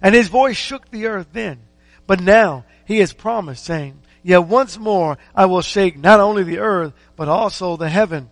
And 0.00 0.14
his 0.14 0.28
voice 0.28 0.56
shook 0.56 0.90
the 0.90 1.06
earth 1.06 1.28
then. 1.32 1.60
But 2.06 2.20
now 2.20 2.64
he 2.86 2.98
has 2.98 3.12
promised 3.12 3.64
saying, 3.64 4.00
Yet 4.22 4.44
once 4.44 4.78
more 4.78 5.18
I 5.34 5.46
will 5.46 5.62
shake 5.62 5.98
not 5.98 6.20
only 6.20 6.42
the 6.42 6.58
earth, 6.58 6.92
but 7.16 7.28
also 7.28 7.76
the 7.76 7.88
heaven. 7.88 8.30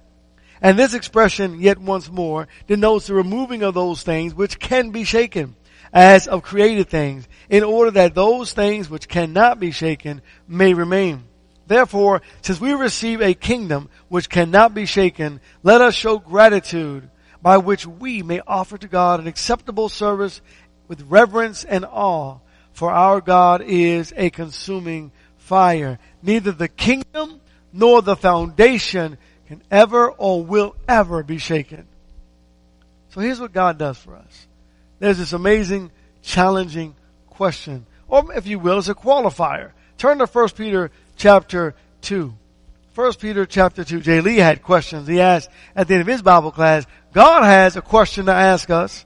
And 0.61 0.79
this 0.79 0.95
expression, 0.95 1.61
yet 1.61 1.79
once 1.79 2.11
more, 2.11 2.49
denotes 2.67 3.07
the 3.07 3.15
removing 3.15 3.63
of 3.63 3.75
those 3.75 4.03
things 4.03 4.35
which 4.35 4.59
can 4.59 4.91
be 4.91 5.05
shaken, 5.05 5.55
as 5.97 6.29
of 6.29 6.43
created 6.43 6.91
things, 6.91 7.27
in 7.49 7.65
order 7.65 7.91
that 7.91 8.15
those 8.15 8.53
things 8.53 8.91
which 8.91 9.09
cannot 9.09 9.59
be 9.59 9.71
shaken 9.71 10.21
may 10.47 10.75
remain. 10.75 11.25
Therefore, 11.67 12.21
since 12.43 12.61
we 12.61 12.75
receive 12.75 13.23
a 13.23 13.33
kingdom 13.33 13.89
which 14.09 14.29
cannot 14.29 14.75
be 14.75 14.85
shaken, 14.85 15.41
let 15.63 15.81
us 15.81 15.95
show 15.95 16.19
gratitude 16.19 17.09
by 17.41 17.57
which 17.57 17.87
we 17.87 18.23
may 18.23 18.43
offer 18.47 18.77
to 18.77 18.87
God 18.87 19.21
an 19.21 19.27
acceptable 19.27 19.89
service 19.89 20.43
with 20.87 21.01
reverence 21.09 21.65
and 21.65 21.87
awe, 21.87 22.41
for 22.75 22.91
our 22.91 23.23
God 23.23 23.63
is 23.63 24.13
a 24.19 24.29
consuming 24.29 25.13
fire. 25.39 25.99
Neither 26.23 26.53
the 26.53 26.69
kingdom 26.69 27.41
nor 27.73 28.03
the 28.03 28.17
foundation 28.17 29.17
can 29.49 29.63
ever 29.71 30.11
or 30.11 30.45
will 30.45 30.77
ever 30.87 31.23
be 31.23 31.39
shaken. 31.39 31.89
So 33.09 33.23
here's 33.23 33.41
what 33.41 33.55
God 33.55 33.79
does 33.79 33.97
for 33.97 34.15
us. 34.15 34.46
There's 34.99 35.19
this 35.19 35.33
amazing, 35.33 35.91
challenging 36.23 36.95
question, 37.29 37.87
or 38.09 38.33
if 38.33 38.47
you 38.47 38.59
will, 38.59 38.79
it's 38.79 38.89
a 38.89 38.95
qualifier. 38.95 39.73
Turn 39.99 40.19
to 40.19 40.27
1 40.27 40.49
Peter 40.51 40.91
chapter 41.17 41.75
2. 42.03 42.33
First 42.93 43.21
Peter 43.21 43.45
chapter 43.45 43.85
2. 43.85 44.01
Jay 44.01 44.21
Lee 44.21 44.39
had 44.39 44.63
questions. 44.63 45.07
He 45.07 45.21
asked 45.21 45.51
at 45.75 45.89
the 45.89 45.95
end 45.95 46.01
of 46.01 46.07
his 46.07 46.23
Bible 46.23 46.51
class, 46.51 46.87
God 47.13 47.43
has 47.43 47.77
a 47.77 47.83
question 47.83 48.27
to 48.27 48.33
ask 48.33 48.71
us 48.71 49.05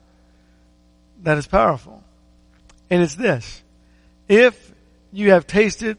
that 1.22 1.38
is 1.38 1.46
powerful. 1.46 2.02
And 2.88 3.02
it's 3.02 3.14
this. 3.14 3.62
If 4.28 4.72
you 5.12 5.30
have 5.32 5.46
tasted 5.46 5.98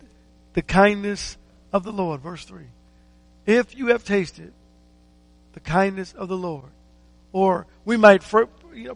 the 0.54 0.62
kindness 0.62 1.38
of 1.74 1.84
the 1.84 1.92
Lord, 1.92 2.22
verse 2.22 2.46
3. 2.46 2.64
If 3.46 3.76
you 3.78 3.88
have 3.88 4.06
tasted 4.06 4.54
the 5.54 5.60
kindness 5.60 6.14
of 6.14 6.30
the 6.30 6.38
Lord, 6.38 6.70
or 7.34 7.66
we 7.84 7.98
might 7.98 8.24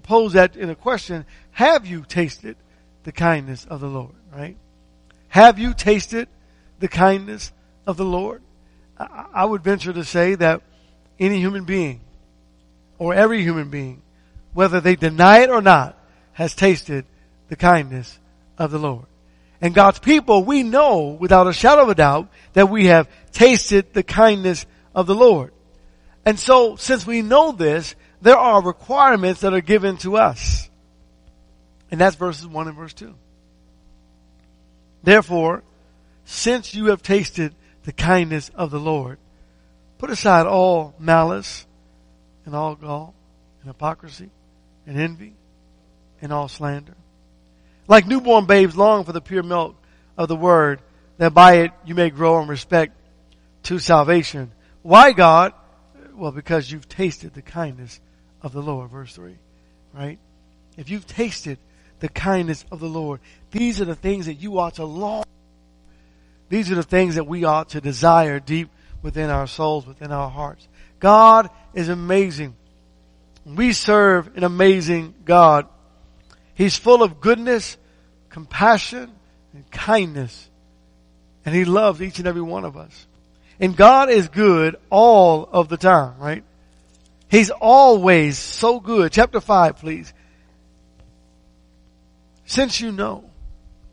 pose 0.04 0.34
that 0.34 0.56
in 0.56 0.70
a 0.70 0.76
question, 0.76 1.26
have 1.52 1.86
you 1.86 2.04
tasted 2.08 2.56
the 3.04 3.12
kindness 3.12 3.66
of 3.66 3.80
the 3.82 3.88
Lord, 3.88 4.16
right? 4.34 4.58
Have 5.28 5.60
you 5.60 5.74
tasted 5.74 6.28
the 6.80 6.88
kindness 6.88 7.52
of 7.86 7.98
the 7.98 8.06
Lord? 8.06 8.42
I 8.98 9.46
would 9.46 9.64
venture 9.64 9.94
to 9.94 10.04
say 10.04 10.36
that 10.36 10.62
any 11.20 11.40
human 11.40 11.66
being 11.66 12.02
or 12.98 13.14
every 13.14 13.42
human 13.42 13.70
being, 13.70 14.02
whether 14.54 14.80
they 14.80 14.96
deny 14.96 15.40
it 15.40 15.50
or 15.50 15.62
not, 15.62 15.98
has 16.34 16.56
tasted 16.56 17.06
the 17.50 17.56
kindness 17.56 18.18
of 18.58 18.72
the 18.72 18.80
Lord. 18.80 19.06
And 19.62 19.74
God's 19.74 20.00
people, 20.00 20.44
we 20.44 20.64
know 20.64 21.18
without 21.20 21.48
a 21.48 21.54
shadow 21.54 21.84
of 21.84 21.90
a 21.90 21.96
doubt 21.96 22.30
that 22.54 22.70
we 22.70 22.86
have 22.86 23.10
tasted 23.32 23.94
the 23.94 24.04
kindness 24.04 24.66
of 24.94 25.08
the 25.08 25.16
Lord. 25.16 25.52
And 26.26 26.40
so, 26.40 26.76
since 26.76 27.06
we 27.06 27.22
know 27.22 27.52
this, 27.52 27.96
there 28.22 28.38
are 28.38 28.62
requirements 28.62 29.42
that 29.42 29.54
are 29.54 29.62
given 29.62 29.98
to 29.98 30.18
us. 30.18 30.70
And 31.92 32.02
that's 32.02 32.16
verses 32.16 32.48
1 32.48 32.68
and 32.68 32.76
verse 32.76 32.94
2. 32.94 33.14
Therefore, 35.04 35.64
since 36.26 36.74
you 36.74 36.88
have 36.88 37.04
tasted 37.04 37.54
the 37.84 37.92
kindness 37.92 38.50
of 38.56 38.72
the 38.72 38.80
Lord, 38.80 39.20
put 40.00 40.10
aside 40.10 40.48
all 40.48 40.96
malice 40.98 41.68
and 42.46 42.56
all 42.56 42.76
gall 42.76 43.14
and 43.62 43.68
hypocrisy 43.68 44.32
and 44.88 45.00
envy 45.00 45.34
and 46.22 46.34
all 46.34 46.48
slander. 46.48 46.96
Like 47.88 48.08
newborn 48.08 48.48
babes 48.48 48.76
long 48.76 49.04
for 49.04 49.12
the 49.12 49.22
pure 49.22 49.44
milk 49.44 49.76
of 50.18 50.28
the 50.28 50.36
word, 50.36 50.82
that 51.18 51.36
by 51.36 51.58
it 51.58 51.72
you 51.86 51.94
may 51.94 52.10
grow 52.10 52.42
in 52.42 52.48
respect 52.48 52.98
to 53.64 53.78
salvation. 53.78 54.52
Why 54.82 55.12
God? 55.12 55.54
Well, 56.16 56.32
because 56.32 56.72
you've 56.72 56.88
tasted 56.88 57.34
the 57.34 57.42
kindness 57.42 58.00
of 58.42 58.54
the 58.54 58.62
Lord, 58.62 58.90
verse 58.90 59.14
3, 59.14 59.36
right? 59.94 60.20
If 60.78 60.90
you've 60.90 61.06
tasted 61.06 61.58
the 62.00 62.10
kindness 62.10 62.64
of 62.72 62.80
the 62.80 62.88
Lord, 62.88 63.20
these 63.52 63.82
are 63.82 63.86
the 63.86 63.96
things 63.96 64.28
that 64.28 64.36
you 64.36 64.60
ought 64.60 64.76
to 64.76 64.86
long. 64.86 65.26
These 66.50 66.72
are 66.72 66.76
the 66.76 66.84
things 66.84 67.16
that 67.16 67.26
we 67.28 67.44
ought 67.44 67.70
to 67.70 67.82
desire 67.82 68.40
deep 68.40 68.70
within 69.02 69.30
our 69.30 69.48
souls, 69.48 69.86
within 69.86 70.12
our 70.12 70.30
hearts. 70.30 70.68
God 71.00 71.50
is 71.74 71.90
amazing. 71.90 72.56
We 73.46 73.74
serve 73.74 74.36
an 74.38 74.44
amazing 74.44 75.14
God. 75.26 75.68
He's 76.54 76.78
full 76.78 77.04
of 77.04 77.20
goodness, 77.20 77.78
compassion, 78.30 79.12
and 79.54 79.70
kindness. 79.70 80.50
And 81.46 81.54
He 81.54 81.66
loves 81.66 82.02
each 82.02 82.20
and 82.20 82.28
every 82.28 82.42
one 82.42 82.66
of 82.66 82.78
us. 82.78 83.08
And 83.60 83.76
God 83.76 84.10
is 84.10 84.28
good 84.28 84.76
all 84.90 85.48
of 85.52 85.70
the 85.70 85.78
time, 85.78 86.18
right? 86.20 86.44
He's 87.30 87.50
always 87.50 88.38
so 88.38 88.80
good. 88.80 89.12
Chapter 89.12 89.40
5, 89.40 89.78
please. 89.78 90.14
Since 92.46 92.80
you 92.80 92.92
know, 92.92 93.30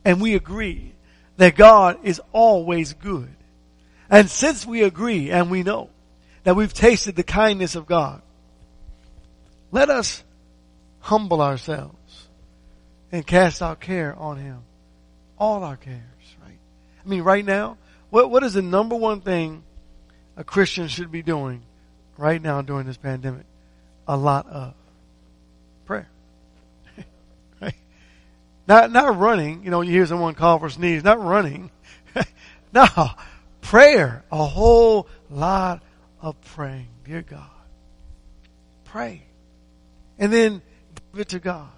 and 0.05 0.21
we 0.21 0.35
agree, 0.35 0.93
that 1.37 1.57
God 1.57 1.99
is 2.05 2.21
always 2.33 2.93
good. 2.93 3.35
And 4.11 4.29
since 4.29 4.67
we 4.67 4.83
agree 4.83 5.31
and 5.31 5.51
we 5.51 5.63
know 5.63 5.91
that 6.45 6.55
we've 6.55 6.73
tasted 6.73 7.17
the 7.17 7.23
kindness 7.23 7.75
of 7.75 7.87
God, 7.87 8.21
let 9.71 9.89
us 9.89 10.23
humble 11.01 11.41
ourselves 11.41 12.29
and 13.11 13.27
cast 13.27 13.63
our 13.63 13.77
care 13.77 14.15
on 14.15 14.37
Him. 14.37 14.59
All 15.39 15.65
our 15.65 15.77
cares, 15.77 16.37
right? 16.43 16.59
I 17.05 17.09
mean, 17.09 17.23
right 17.23 17.45
now, 17.45 17.79
what, 18.13 18.31
what 18.31 18.43
is 18.43 18.53
the 18.53 18.61
number 18.61 18.95
one 18.95 19.23
thing 19.23 19.65
a 20.37 20.45
Christian 20.45 20.87
should 20.87 21.11
be 21.11 21.23
doing 21.23 21.63
right 22.19 22.43
now 22.43 22.61
during 22.61 22.87
this 22.87 22.99
pandemic? 22.99 23.47
A 24.07 24.19
lot 24.19 24.47
of 24.49 24.75
prayer. 25.87 26.11
right? 27.63 27.75
Not, 28.69 28.93
not 28.93 29.19
running. 29.19 29.65
You 29.65 29.71
know, 29.71 29.81
you 29.81 29.93
hear 29.93 30.05
someone 30.05 30.35
call 30.35 30.59
for 30.59 30.69
sneeze. 30.69 31.03
Not 31.03 31.25
running. 31.25 31.71
no. 32.75 32.87
Prayer. 33.63 34.23
A 34.31 34.45
whole 34.45 35.09
lot 35.31 35.83
of 36.21 36.39
praying. 36.43 36.89
Dear 37.07 37.23
God. 37.23 37.49
Pray. 38.85 39.23
And 40.19 40.31
then 40.31 40.61
give 41.13 41.21
it 41.21 41.29
to 41.31 41.39
God. 41.39 41.71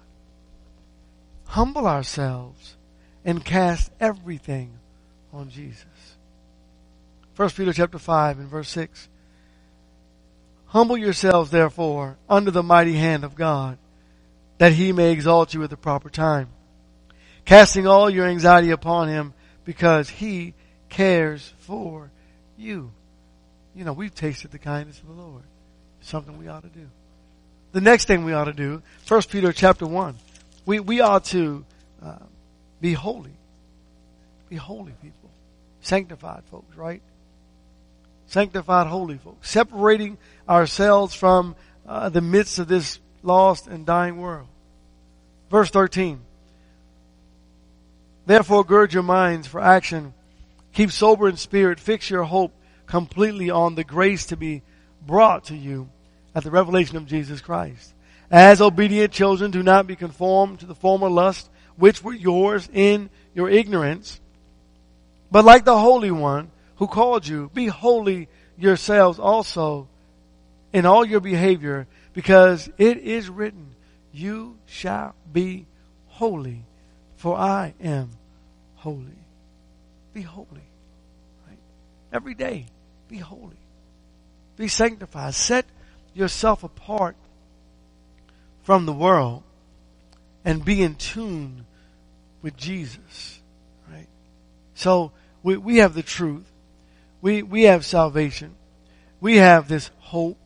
Humble 1.45 1.87
ourselves 1.87 2.75
and 3.23 3.43
cast 3.43 3.89
everything 4.01 4.73
on 5.31 5.49
Jesus. 5.49 5.85
First 7.35 7.57
Peter 7.57 7.73
chapter 7.73 7.99
5 7.99 8.39
and 8.39 8.47
verse 8.47 8.69
6. 8.69 9.09
Humble 10.67 10.97
yourselves 10.97 11.51
therefore 11.51 12.17
under 12.29 12.49
the 12.49 12.63
mighty 12.63 12.93
hand 12.93 13.25
of 13.25 13.35
God, 13.35 13.77
that 14.57 14.71
he 14.71 14.93
may 14.93 15.11
exalt 15.11 15.53
you 15.53 15.61
at 15.61 15.69
the 15.69 15.75
proper 15.75 16.09
time, 16.09 16.47
casting 17.43 17.87
all 17.87 18.09
your 18.09 18.25
anxiety 18.25 18.71
upon 18.71 19.09
him 19.09 19.33
because 19.65 20.09
he 20.09 20.53
cares 20.87 21.53
for 21.59 22.09
you. 22.57 22.91
You 23.75 23.83
know, 23.83 23.91
we've 23.91 24.15
tasted 24.15 24.51
the 24.51 24.59
kindness 24.59 24.97
of 24.99 25.07
the 25.07 25.21
Lord. 25.21 25.43
Something 25.99 26.37
we 26.37 26.47
ought 26.47 26.63
to 26.63 26.69
do. 26.69 26.87
The 27.73 27.81
next 27.81 28.05
thing 28.05 28.23
we 28.23 28.31
ought 28.31 28.45
to 28.45 28.53
do, 28.53 28.81
First 29.03 29.29
Peter 29.29 29.51
chapter 29.51 29.85
1, 29.85 30.15
we, 30.65 30.79
we 30.79 31.01
ought 31.01 31.25
to 31.25 31.65
uh, 32.01 32.15
be 32.79 32.93
holy. 32.93 33.33
Be 34.47 34.55
holy 34.55 34.93
people. 35.01 35.29
Sanctified 35.81 36.43
folks, 36.49 36.77
right? 36.77 37.01
Sanctified 38.27 38.87
holy 38.87 39.17
folks, 39.17 39.49
separating 39.49 40.17
ourselves 40.47 41.13
from 41.13 41.55
uh, 41.87 42.09
the 42.09 42.21
midst 42.21 42.59
of 42.59 42.67
this 42.67 42.99
lost 43.23 43.67
and 43.67 43.85
dying 43.85 44.17
world. 44.17 44.47
Verse 45.49 45.69
13. 45.69 46.21
Therefore 48.25 48.63
gird 48.63 48.93
your 48.93 49.03
minds 49.03 49.47
for 49.47 49.61
action. 49.61 50.13
Keep 50.73 50.91
sober 50.91 51.29
in 51.29 51.37
spirit. 51.37 51.79
Fix 51.79 52.09
your 52.09 52.23
hope 52.23 52.53
completely 52.87 53.49
on 53.49 53.75
the 53.75 53.83
grace 53.83 54.27
to 54.27 54.37
be 54.37 54.63
brought 55.05 55.45
to 55.45 55.55
you 55.55 55.89
at 56.33 56.43
the 56.43 56.51
revelation 56.51 56.97
of 56.97 57.05
Jesus 57.05 57.41
Christ. 57.41 57.93
As 58.31 58.61
obedient 58.61 59.13
children, 59.13 59.51
do 59.51 59.61
not 59.61 59.87
be 59.87 59.95
conformed 59.95 60.59
to 60.59 60.65
the 60.65 60.75
former 60.75 61.09
lust 61.09 61.49
which 61.77 62.03
were 62.03 62.13
yours 62.13 62.67
in 62.73 63.09
your 63.33 63.49
ignorance. 63.49 64.19
But 65.31 65.45
like 65.45 65.65
the 65.65 65.77
Holy 65.77 66.11
One, 66.11 66.51
who 66.77 66.87
called 66.87 67.27
you, 67.27 67.49
be 67.53 67.67
holy 67.67 68.27
yourselves 68.57 69.19
also 69.19 69.87
in 70.73 70.85
all 70.85 71.05
your 71.05 71.21
behavior, 71.21 71.87
because 72.13 72.69
it 72.77 72.97
is 72.97 73.29
written, 73.29 73.75
you 74.11 74.57
shall 74.65 75.15
be 75.31 75.65
holy, 76.07 76.65
for 77.17 77.37
I 77.37 77.73
am 77.81 78.11
holy. 78.75 79.17
Be 80.13 80.21
holy. 80.21 80.47
Right? 81.47 81.59
Every 82.11 82.33
day, 82.33 82.67
be 83.07 83.17
holy. 83.17 83.57
Be 84.57 84.67
sanctified. 84.67 85.33
Set 85.33 85.65
yourself 86.13 86.63
apart 86.63 87.15
from 88.63 88.85
the 88.85 88.93
world 88.93 89.43
and 90.45 90.63
be 90.63 90.81
in 90.81 90.95
tune 90.95 91.65
with 92.41 92.55
Jesus. 92.55 93.39
Right? 93.91 94.07
So 94.73 95.11
we, 95.43 95.57
we 95.57 95.77
have 95.77 95.93
the 95.93 96.03
truth. 96.03 96.49
We, 97.25 97.41
we 97.41 97.63
have 97.63 97.83
salvation. 97.83 98.53
We 99.19 99.37
have 99.37 99.67
this 99.67 99.89
hope. 99.97 100.37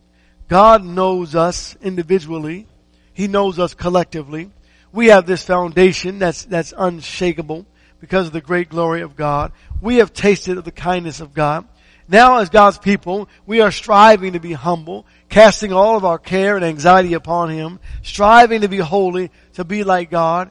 God 0.48 0.82
knows 0.82 1.36
us 1.36 1.76
individually. 1.82 2.68
He 3.12 3.28
knows 3.28 3.60
us 3.60 3.74
collectively. 3.74 4.50
We 4.94 5.08
have 5.08 5.26
this 5.26 5.44
foundation 5.44 6.20
that's, 6.20 6.46
that's 6.46 6.74
unshakable 6.78 7.65
because 8.00 8.28
of 8.28 8.32
the 8.32 8.39
great 8.39 8.70
glory 8.70 9.02
of 9.02 9.18
God. 9.18 9.52
We 9.82 9.98
have 9.98 10.13
tasted 10.13 10.58
of 10.58 10.63
the 10.63 10.72
kindness 10.72 11.20
of 11.20 11.34
God. 11.34 11.68
Now 12.08 12.38
as 12.38 12.48
God's 12.48 12.78
people, 12.78 13.28
we 13.46 13.60
are 13.60 13.72
striving 13.72 14.32
to 14.32 14.39
be 14.39 14.54
humble, 14.54 15.06
casting 15.28 15.74
all 15.74 15.98
of 15.98 16.06
our 16.06 16.18
care 16.18 16.56
and 16.56 16.63
anxiety 16.63 17.13
upon 17.13 17.50
Him, 17.50 17.82
striving 18.04 18.62
to 18.62 18.70
be 18.70 18.78
holy, 18.78 19.32
to 19.56 19.65
be 19.65 19.84
like 19.84 20.10
God. 20.10 20.50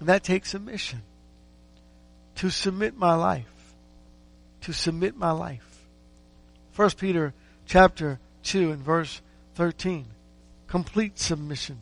And 0.00 0.08
that 0.08 0.24
takes 0.24 0.50
submission. 0.50 1.02
To 2.38 2.50
submit 2.50 2.96
my 2.96 3.14
life 3.14 3.57
to 4.68 4.74
submit 4.74 5.16
my 5.16 5.30
life. 5.30 5.86
First 6.72 6.98
Peter 6.98 7.32
chapter 7.64 8.20
2 8.42 8.70
and 8.70 8.82
verse 8.82 9.22
13. 9.54 10.04
Complete 10.66 11.18
submission. 11.18 11.78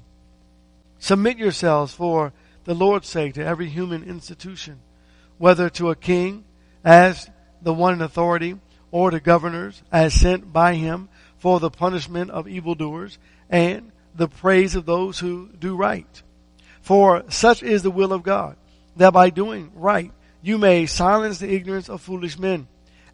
Submit 1.01 1.37
yourselves 1.37 1.93
for 1.93 2.33
the 2.63 2.77
Lord's 2.77 3.09
sake 3.09 3.35
to 3.35 3.45
every 3.45 3.69
human 3.69 4.05
institution, 4.05 4.79
whether 5.37 5.69
to 5.71 5.91
a 5.91 5.97
king 5.97 6.45
as 6.85 7.29
the 7.61 7.75
one 7.75 7.95
in 7.95 8.03
authority 8.03 8.55
or 8.93 9.11
to 9.11 9.19
governors 9.19 9.83
as 9.91 10.15
sent 10.15 10.53
by 10.53 10.75
him 10.75 11.09
for 11.39 11.59
the 11.59 11.71
punishment 11.71 12.31
of 12.31 12.47
evildoers 12.47 13.19
and 13.51 13.91
the 14.15 14.29
praise 14.29 14.77
of 14.77 14.87
those 14.87 15.19
who 15.19 15.49
do 15.59 15.75
right. 15.75 16.23
For 16.83 17.25
such 17.31 17.65
is 17.65 17.83
the 17.83 17.91
will 17.91 18.13
of 18.13 18.23
God, 18.23 18.57
that 18.95 19.13
by 19.13 19.31
doing 19.31 19.73
right 19.75 20.13
you 20.41 20.59
may 20.59 20.87
silence 20.87 21.41
the 21.41 21.53
ignorance 21.53 21.89
of 21.89 22.01
foolish 22.01 22.39
men. 22.39 22.69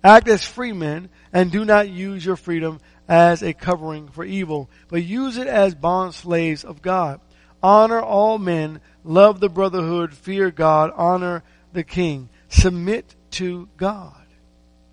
Act 0.04 0.28
as 0.28 0.44
free 0.44 0.72
men 0.72 1.08
and 1.32 1.50
do 1.50 1.64
not 1.64 1.88
use 1.88 2.24
your 2.24 2.36
freedom 2.36 2.80
as 3.08 3.42
a 3.42 3.52
covering 3.52 4.08
for 4.08 4.24
evil, 4.24 4.68
but 4.88 5.02
use 5.02 5.36
it 5.36 5.46
as 5.46 5.74
bond 5.74 6.14
slaves 6.14 6.64
of 6.64 6.82
God. 6.82 7.20
Honor 7.62 8.00
all 8.00 8.38
men, 8.38 8.80
love 9.04 9.40
the 9.40 9.48
brotherhood, 9.48 10.14
fear 10.14 10.50
God, 10.50 10.92
honor 10.96 11.44
the 11.72 11.84
king. 11.84 12.28
Submit 12.48 13.14
to 13.32 13.68
God. 13.76 14.26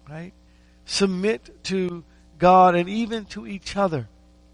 Right? 0.07 0.33
Submit 0.85 1.63
to 1.65 2.03
God 2.37 2.75
and 2.75 2.89
even 2.89 3.25
to 3.25 3.47
each 3.47 3.75
other. 3.75 4.07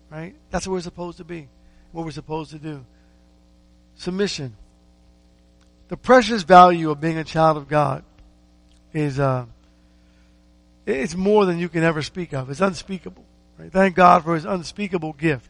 Right? 0.10 0.36
That's 0.50 0.68
what 0.68 0.74
we're 0.74 0.82
supposed 0.82 1.18
to 1.18 1.26
be. 1.26 1.50
What 1.92 2.06
we're 2.06 2.12
supposed 2.12 2.52
to 2.52 2.60
do. 2.60 2.86
Submission 3.96 4.56
the 5.88 5.98
precious 5.98 6.44
value 6.44 6.90
of 6.90 7.00
being 7.00 7.18
a 7.18 7.24
child 7.24 7.58
of 7.58 7.68
God 7.68 8.04
is, 8.94 9.20
uh, 9.20 9.46
it's 10.86 11.16
more 11.16 11.46
than 11.46 11.60
you 11.60 11.70
can 11.70 11.84
ever 11.84 12.02
speak 12.02 12.34
of. 12.34 12.50
It's 12.50 12.62
unspeakable. 12.62 13.26
Right? 13.58 13.72
Thank 13.72 13.96
God 13.96 14.24
for 14.24 14.36
His 14.36 14.46
unspeakable 14.46 15.14
gift. 15.14 15.50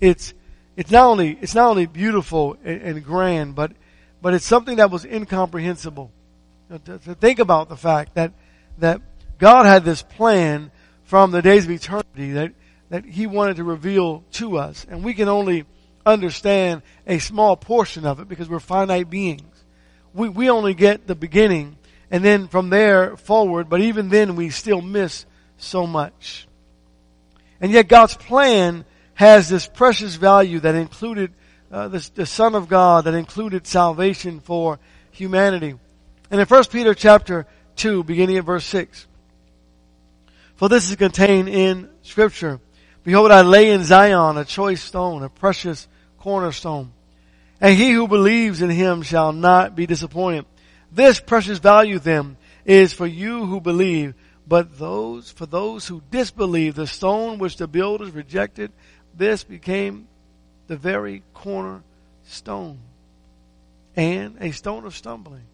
It's, 0.00 0.34
it's 0.76 0.90
not 0.90 1.06
only, 1.06 1.38
it's 1.40 1.54
not 1.54 1.68
only 1.68 1.86
beautiful 1.86 2.56
and, 2.64 2.82
and 2.82 3.04
grand, 3.04 3.54
but, 3.54 3.72
but 4.22 4.34
it's 4.34 4.46
something 4.46 4.76
that 4.76 4.90
was 4.90 5.04
incomprehensible. 5.04 6.10
To, 6.70 6.98
to 6.98 7.14
think 7.14 7.38
about 7.38 7.68
the 7.68 7.76
fact 7.76 8.14
that, 8.14 8.32
that 8.78 9.00
God 9.38 9.66
had 9.66 9.84
this 9.84 10.02
plan 10.02 10.70
from 11.04 11.32
the 11.32 11.42
days 11.42 11.64
of 11.64 11.70
eternity 11.70 12.32
that, 12.32 12.52
that 12.90 13.04
He 13.04 13.26
wanted 13.26 13.56
to 13.56 13.64
reveal 13.64 14.24
to 14.32 14.58
us. 14.58 14.86
And 14.88 15.04
we 15.04 15.14
can 15.14 15.28
only 15.28 15.66
understand 16.06 16.82
a 17.06 17.18
small 17.18 17.56
portion 17.56 18.06
of 18.06 18.20
it 18.20 18.28
because 18.28 18.48
we're 18.48 18.60
finite 18.60 19.10
beings. 19.10 19.64
We, 20.14 20.28
we 20.28 20.50
only 20.50 20.74
get 20.74 21.06
the 21.06 21.14
beginning 21.14 21.76
and 22.10 22.24
then 22.24 22.48
from 22.48 22.70
there 22.70 23.16
forward, 23.16 23.68
but 23.68 23.80
even 23.80 24.08
then 24.08 24.36
we 24.36 24.50
still 24.50 24.80
miss 24.80 25.26
so 25.58 25.86
much. 25.86 26.48
And 27.60 27.70
yet 27.70 27.88
God's 27.88 28.16
plan 28.16 28.84
has 29.14 29.48
this 29.48 29.66
precious 29.66 30.16
value 30.16 30.60
that 30.60 30.74
included 30.74 31.32
uh, 31.70 31.88
the, 31.88 32.10
the 32.14 32.26
Son 32.26 32.54
of 32.54 32.68
God, 32.68 33.04
that 33.04 33.14
included 33.14 33.66
salvation 33.66 34.40
for 34.40 34.78
humanity. 35.12 35.74
And 36.30 36.40
in 36.40 36.46
1 36.46 36.64
Peter 36.64 36.94
chapter 36.94 37.46
2, 37.76 38.04
beginning 38.04 38.38
at 38.38 38.44
verse 38.44 38.64
6, 38.64 39.06
for 40.56 40.68
this 40.68 40.90
is 40.90 40.96
contained 40.96 41.48
in 41.48 41.88
Scripture. 42.02 42.60
Behold, 43.04 43.30
I 43.30 43.42
lay 43.42 43.70
in 43.70 43.84
Zion 43.84 44.36
a 44.36 44.44
choice 44.44 44.82
stone, 44.82 45.22
a 45.22 45.28
precious 45.28 45.88
cornerstone. 46.18 46.92
And 47.60 47.76
he 47.76 47.92
who 47.92 48.08
believes 48.08 48.62
in 48.62 48.70
him 48.70 49.02
shall 49.02 49.32
not 49.32 49.76
be 49.76 49.86
disappointed. 49.86 50.46
This 50.92 51.20
precious 51.20 51.58
value 51.58 51.98
then 51.98 52.36
is 52.64 52.92
for 52.92 53.06
you 53.06 53.46
who 53.46 53.60
believe, 53.60 54.14
but 54.46 54.78
those, 54.78 55.30
for 55.30 55.46
those 55.46 55.86
who 55.86 56.02
disbelieve, 56.10 56.74
the 56.74 56.86
stone 56.86 57.38
which 57.38 57.56
the 57.56 57.68
builders 57.68 58.10
rejected, 58.10 58.72
this 59.16 59.44
became 59.44 60.08
the 60.66 60.76
very 60.76 61.22
corner 61.34 61.82
stone 62.24 62.78
and 63.96 64.36
a 64.40 64.52
stone 64.52 64.84
of 64.84 64.96
stumbling 64.96 65.44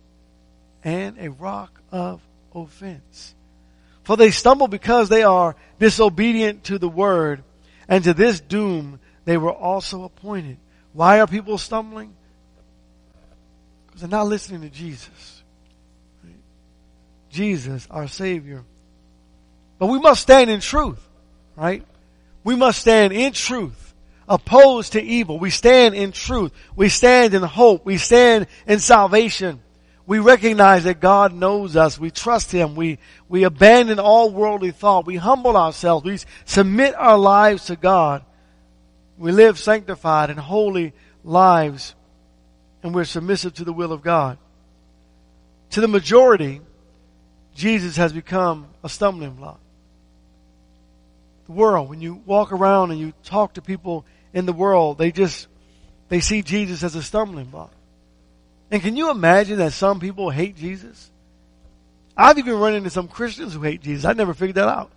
and 0.85 1.17
a 1.19 1.31
rock 1.31 1.81
of 1.91 2.21
offense. 2.55 3.35
For 4.03 4.17
they 4.17 4.31
stumble 4.31 4.69
because 4.69 5.09
they 5.09 5.23
are 5.23 5.57
disobedient 5.79 6.65
to 6.65 6.79
the 6.79 6.89
word 6.89 7.43
and 7.89 8.05
to 8.05 8.15
this 8.15 8.41
doom 8.41 9.01
they 9.25 9.37
were 9.37 9.53
also 9.53 10.05
appointed. 10.05 10.59
Why 10.93 11.21
are 11.21 11.27
people 11.27 11.59
stumbling? 11.59 12.15
They're 13.97 14.09
not 14.09 14.27
listening 14.27 14.63
to 14.63 14.71
Jesus. 14.71 15.43
Jesus, 17.31 17.87
our 17.91 18.09
Savior. 18.09 18.65
But 19.79 19.87
we 19.87 19.99
must 19.99 20.23
stand 20.23 20.51
in 20.51 20.61
truth, 20.61 21.01
right? 21.55 21.85
We 22.45 22.57
must 22.57 22.81
stand 22.81 23.13
in 23.13 23.33
truth, 23.33 23.95
opposed 24.29 24.93
to 24.93 25.03
evil. 25.03 25.39
We 25.39 25.51
stand 25.51 25.95
in 25.95 26.13
truth. 26.13 26.53
We 26.75 26.89
stand 26.89 27.35
in 27.35 27.43
hope. 27.43 27.85
We 27.85 27.99
stand 27.99 28.47
in 28.67 28.79
salvation. 28.79 29.61
We 30.07 30.19
recognize 30.19 30.85
that 30.85 31.01
God 31.01 31.35
knows 31.35 31.77
us. 31.77 31.99
We 31.99 32.11
trust 32.11 32.53
Him. 32.53 32.77
We, 32.77 32.99
we 33.29 33.45
abandon 33.45 33.99
all 33.99 34.31
worldly 34.31 34.71
thought. 34.71 35.07
We 35.07 35.17
humble 35.17 35.57
ourselves. 35.57 36.05
We 36.05 36.19
submit 36.45 36.95
our 36.95 37.19
lives 37.19 37.67
to 37.67 37.77
God 37.77 38.25
we 39.19 39.33
live 39.33 39.59
sanctified 39.59 40.31
and 40.31 40.39
holy 40.39 40.93
lives, 41.25 41.95
and 42.83 42.95
we're 42.95 43.05
submissive 43.05 43.55
to 43.55 43.65
the 43.65 43.73
will 43.73 43.93
of 43.93 44.03
God. 44.03 44.39
To 45.71 45.81
the 45.81 45.89
majority, 45.89 46.61
Jesus 47.55 47.97
has 47.97 48.13
become 48.13 48.69
a 48.85 48.89
stumbling 48.89 49.33
block. 49.33 49.61
The 51.47 51.53
world, 51.53 51.89
when 51.89 52.01
you 52.01 52.23
walk 52.27 52.53
around 52.53 52.91
and 52.91 53.01
you 53.01 53.13
talk 53.25 53.55
to 53.55 53.63
people 53.63 54.05
in 54.33 54.47
the 54.47 54.53
world, 54.53 54.99
they 54.99 55.13
just, 55.13 55.49
they 56.09 56.21
see 56.21 56.43
Jesus 56.43 56.83
as 56.83 56.95
a 56.95 57.03
stumbling 57.03 57.47
block. 57.47 57.73
And 58.71 58.83
can 58.83 58.97
you 58.97 59.11
imagine 59.11 59.59
that 59.59 59.73
some 59.73 60.01
people 60.01 60.31
hate 60.31 60.57
Jesus? 60.57 61.11
I've 62.17 62.39
even 62.39 62.55
run 62.55 62.75
into 62.75 62.91
some 62.91 63.09
Christians 63.09 63.55
who 63.55 63.63
hate 63.63 63.83
Jesus. 63.83 64.05
I 64.05 64.13
never 64.13 64.35
figured 64.35 64.57
that 64.57 64.69
out. 64.69 64.91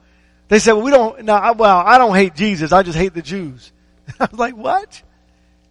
They 0.47 0.59
said, 0.59 0.73
well, 0.73 0.83
we 0.83 0.91
don't, 0.91 1.23
no, 1.25 1.53
well, 1.53 1.77
I 1.77 1.97
don't 1.97 2.15
hate 2.15 2.33
Jesus. 2.33 2.71
I 2.71 2.81
just 2.81 2.97
hate 2.97 3.13
the 3.13 3.21
Jews. 3.21 3.71
I 4.19 4.27
was 4.31 4.39
like, 4.39 4.55
what? 4.55 5.01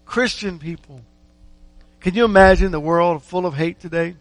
Christian 0.05 0.59
people. 0.59 1.01
Can 2.01 2.15
you 2.15 2.25
imagine 2.25 2.71
the 2.71 2.81
world 2.81 3.23
full 3.23 3.47
of 3.47 3.55
hate 3.55 3.81
today? 3.81 4.17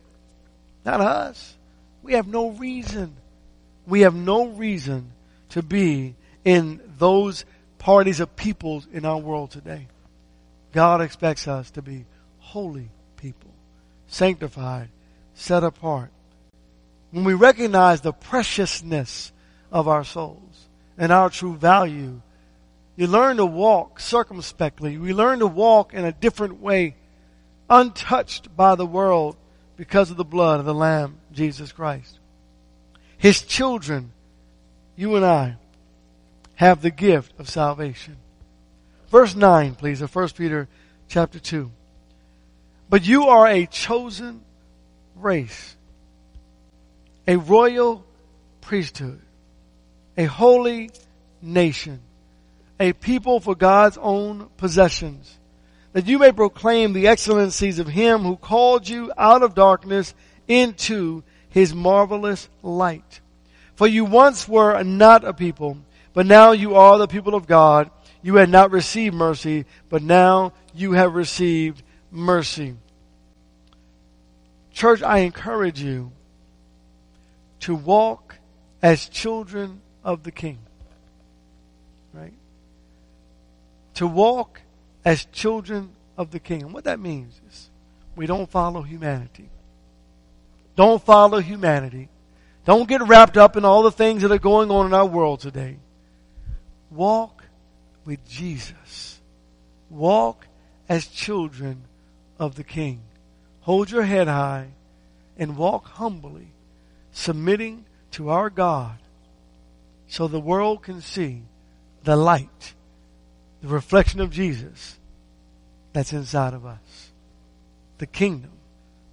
Not 0.86 1.02
us. 1.02 1.56
We 2.02 2.14
have 2.14 2.28
no 2.28 2.50
reason. 2.52 3.16
We 3.86 4.02
have 4.02 4.16
no 4.16 4.48
reason 4.48 5.12
to 5.50 5.62
be 5.62 6.16
in 6.44 6.82
those 6.98 7.46
parties 7.78 8.20
of 8.20 8.36
peoples 8.36 8.88
in 8.92 9.06
our 9.06 9.18
world 9.18 9.52
today. 9.52 9.88
God 10.74 11.02
expects 11.02 11.48
us 11.48 11.72
to 11.72 11.82
be 11.82 12.06
holy 12.40 12.90
people, 13.18 13.52
sanctified, 14.08 14.90
set 15.34 15.64
apart. 15.64 16.10
When 17.12 17.24
we 17.24 17.34
recognize 17.34 18.02
the 18.02 18.14
preciousness 18.14 19.32
of 19.72 19.88
our 19.88 20.04
souls 20.04 20.68
and 20.98 21.12
our 21.12 21.30
true 21.30 21.56
value 21.56 22.22
you 22.98 23.06
learn 23.06 23.38
to 23.38 23.46
walk 23.46 24.00
circumspectly. 24.00 24.98
We 24.98 25.14
learn 25.14 25.40
to 25.40 25.48
walk 25.48 25.94
in 25.94 26.04
a 26.04 26.12
different 26.12 26.60
way, 26.60 26.96
untouched 27.70 28.56
by 28.56 28.76
the 28.76 28.86
world 28.86 29.36
because 29.76 30.12
of 30.12 30.18
the 30.18 30.26
blood 30.26 30.60
of 30.60 30.66
the 30.66 30.74
Lamb, 30.74 31.18
Jesus 31.32 31.72
Christ. 31.72 32.20
His 33.18 33.42
children, 33.42 34.12
you 34.96 35.16
and 35.16 35.26
I, 35.26 35.58
have 36.56 36.82
the 36.82 36.92
gift 36.92 37.34
of 37.40 37.50
salvation. 37.50 38.18
Verse 39.10 39.36
9, 39.36 39.76
please, 39.76 40.02
of 40.02 40.14
1 40.14 40.30
Peter 40.30 40.68
chapter 41.08 41.40
2. 41.40 41.72
But 42.90 43.06
you 43.06 43.28
are 43.28 43.48
a 43.48 43.66
chosen 43.66 44.42
race, 45.16 45.76
a 47.28 47.36
royal 47.38 48.06
priesthood, 48.62 49.22
a 50.18 50.26
holy 50.26 50.90
nation 51.42 52.02
a 52.80 52.94
people 52.94 53.40
for 53.40 53.56
God's 53.56 53.98
own 54.00 54.50
possessions, 54.58 55.38
that 55.94 56.08
you 56.08 56.20
may 56.20 56.32
proclaim 56.32 56.94
the 56.94 57.08
excellencies 57.08 57.80
of 57.80 57.88
him 57.88 58.22
who 58.22 58.36
called 58.36 58.88
you 58.88 59.12
out 59.18 59.44
of 59.44 59.56
darkness 59.56 60.14
into 60.48 61.24
his 61.50 61.74
marvelous 61.74 62.50
light. 62.62 63.22
For 63.76 63.88
you 63.88 64.06
once 64.06 64.48
were 64.48 64.82
not 64.84 65.24
a 65.24 65.34
people, 65.34 65.78
but 66.14 66.26
now 66.26 66.52
you 66.52 66.76
are 66.76 66.98
the 66.98 67.08
people 67.08 67.36
of 67.36 67.48
God. 67.48 67.90
You 68.22 68.36
had 68.36 68.50
not 68.50 68.72
received 68.72 69.16
mercy, 69.16 69.66
but 69.90 70.02
now 70.02 70.54
you 70.74 70.94
have 70.94 71.14
received 71.14 71.84
mercy. 72.12 72.76
Church, 74.72 75.02
I 75.02 75.20
encourage 75.20 75.82
you 75.82 76.12
to 77.62 77.76
walk 77.76 78.38
as 78.82 79.10
children 79.10 79.82
of 80.04 80.24
the 80.24 80.32
King. 80.32 80.60
Right? 82.14 82.34
to 83.98 84.06
walk 84.06 84.62
as 85.08 85.24
children 85.32 85.90
of 86.18 86.32
the 86.32 86.40
King. 86.40 86.64
And 86.64 86.74
what 86.74 86.84
that 86.84 87.00
means 87.00 87.40
is 87.48 87.70
we 88.18 88.26
don't 88.26 88.52
follow 88.52 88.82
humanity. 88.82 89.50
Don't 90.76 91.02
follow 91.02 91.40
humanity. 91.40 92.10
Don't 92.66 92.90
get 92.90 93.08
wrapped 93.08 93.38
up 93.38 93.56
in 93.56 93.64
all 93.64 93.84
the 93.84 93.92
things 93.92 94.22
that 94.22 94.34
are 94.34 94.38
going 94.38 94.70
on 94.70 94.86
in 94.86 94.94
our 94.94 95.06
world 95.06 95.40
today. 95.40 95.78
Walk 96.92 97.46
with 98.04 98.28
Jesus. 98.28 99.22
Walk 99.90 100.46
as 100.90 101.08
children 101.08 101.84
of 102.38 102.56
the 102.56 102.66
King. 102.66 103.00
Hold 103.62 103.90
your 103.90 104.04
head 104.04 104.28
high 104.28 104.72
and 105.38 105.56
walk 105.56 105.88
humbly, 105.88 106.52
submitting 107.14 107.86
to 108.12 108.28
our 108.28 108.50
God 108.50 108.98
so 110.10 110.28
the 110.28 110.38
world 110.42 110.84
can 110.84 111.00
see 111.00 111.44
the 112.04 112.18
light 112.18 112.74
the 113.62 113.68
reflection 113.68 114.20
of 114.20 114.32
Jesus 114.32 114.97
that's 115.94 116.14
inside 116.14 116.54
of 116.54 116.66
us. 116.66 117.12
The 117.98 118.06
kingdom, 118.06 118.52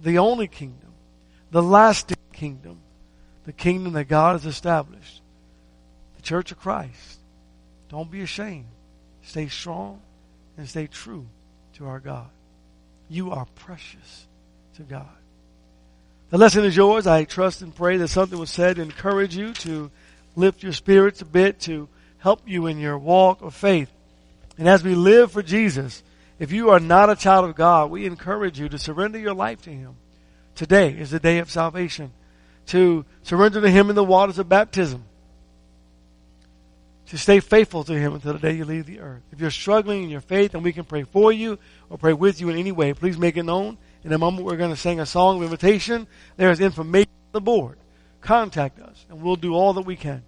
the 0.01 0.19
only 0.19 0.49
kingdom, 0.49 0.93
the 1.51 1.63
lasting 1.63 2.17
kingdom, 2.33 2.81
the 3.45 3.53
kingdom 3.53 3.93
that 3.95 4.09
God 4.09 4.33
has 4.33 4.47
established. 4.47 5.23
The 6.17 6.23
church 6.23 6.53
of 6.53 6.59
Christ. 6.59 7.19
Don't 7.89 8.11
be 8.11 8.23
ashamed. 8.23 8.67
Stay 9.23 9.49
strong 9.49 10.01
and 10.57 10.69
stay 10.69 10.87
true 10.87 11.27
to 11.75 11.87
our 11.87 12.01
God. 12.01 12.29
You 13.09 13.31
are 13.31 13.47
precious 13.55 14.27
to 14.77 14.83
God. 14.83 15.09
The 16.31 16.39
lesson 16.39 16.65
is 16.65 16.77
yours. 16.77 17.07
I 17.07 17.25
trust 17.25 17.63
and 17.63 17.75
pray 17.75 17.97
that 17.99 18.09
something 18.09 18.39
was 18.39 18.51
said 18.51 18.77
to 18.77 18.83
encourage 18.83 19.37
you, 19.37 19.53
to 19.55 19.91
lift 20.35 20.63
your 20.63 20.73
spirits 20.73 21.21
a 21.21 21.25
bit, 21.25 21.61
to 21.61 21.89
help 22.19 22.41
you 22.47 22.67
in 22.67 22.79
your 22.79 22.99
walk 22.99 23.43
of 23.43 23.55
faith. 23.55 23.91
And 24.59 24.69
as 24.69 24.83
we 24.83 24.95
live 24.95 25.33
for 25.33 25.43
Jesus 25.43 26.03
if 26.39 26.53
you 26.53 26.71
are 26.71 26.81
not 26.81 27.11
a 27.11 27.17
child 27.17 27.49
of 27.49 27.55
God, 27.55 27.91
we 27.91 28.07
encourage 28.07 28.59
you 28.59 28.69
to 28.69 28.79
surrender 28.79 29.19
your 29.19 29.35
life 29.35 29.63
to 29.63 29.71
Him. 29.71 29.97
Today 30.55 30.91
is 30.91 31.11
the 31.11 31.21
day 31.21 31.39
of 31.39 31.51
salvation. 31.51 32.13
To 32.67 33.05
surrender 33.23 33.61
to 33.61 33.71
Him 33.71 33.91
in 33.91 33.97
the 33.97 34.05
waters 34.05 34.39
of 34.39 34.49
baptism. 34.49 35.05
To 37.09 37.19
stay 37.19 37.41
faithful 37.41 37.85
to 37.85 37.93
Him 37.93 38.15
until 38.15 38.33
the 38.33 38.39
day 38.39 38.53
you 38.53 38.65
leave 38.65 38.87
the 38.87 39.01
earth. 39.01 39.23
If 39.31 39.41
you're 39.41 39.51
struggling 39.51 40.03
in 40.03 40.11
your 40.11 40.21
faith 40.21 40.55
and 40.55 40.65
we 40.65 40.73
can 40.73 40.85
pray 40.85 41.05
for 41.05 41.33
you 41.33 41.59
or 41.89 41.99
pray 41.99 42.13
with 42.13 42.41
you 42.41 42.49
in 42.49 42.57
any 42.57 42.73
way, 42.73 42.95
please 42.95 43.19
make 43.19 43.37
it 43.37 43.45
known. 43.45 43.79
In 44.03 44.13
a 44.13 44.19
moment 44.19 44.47
we're 44.47 44.57
going 44.57 44.71
to 44.71 44.77
sing 44.77 45.01
a 45.01 45.07
song 45.07 45.37
of 45.37 45.45
invitation. 45.45 46.07
There 46.37 46.51
is 46.51 46.61
information 46.61 47.13
on 47.27 47.33
the 47.33 47.41
board. 47.41 47.79
Contact 48.21 48.81
us 48.81 49.07
and 49.09 49.23
we'll 49.23 49.37
do 49.37 49.55
all 49.55 49.75
that 49.75 49.83
we 49.83 49.97
can 49.97 50.25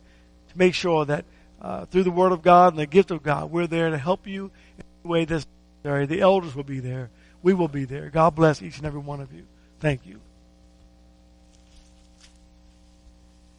to 0.50 0.58
make 0.58 0.74
sure 0.74 1.04
that 1.06 1.24
uh, 1.60 1.86
through 1.86 2.04
the 2.04 2.10
Word 2.10 2.32
of 2.32 2.42
God 2.42 2.74
and 2.74 2.78
the 2.78 2.86
gift 2.86 3.10
of 3.10 3.22
God, 3.22 3.50
we're 3.50 3.66
there 3.66 3.90
to 3.90 3.98
help 3.98 4.26
you 4.26 4.50
in 4.78 4.84
the 5.02 5.08
way 5.08 5.24
that's 5.24 5.46
necessary. 5.86 6.06
The 6.06 6.22
elders 6.22 6.54
will 6.54 6.64
be 6.64 6.80
there. 6.80 7.10
We 7.42 7.54
will 7.54 7.68
be 7.68 7.84
there. 7.84 8.10
God 8.10 8.34
bless 8.34 8.62
each 8.62 8.78
and 8.78 8.86
every 8.86 9.00
one 9.00 9.20
of 9.20 9.32
you. 9.32 9.46
Thank 9.80 10.06
you. 10.06 10.20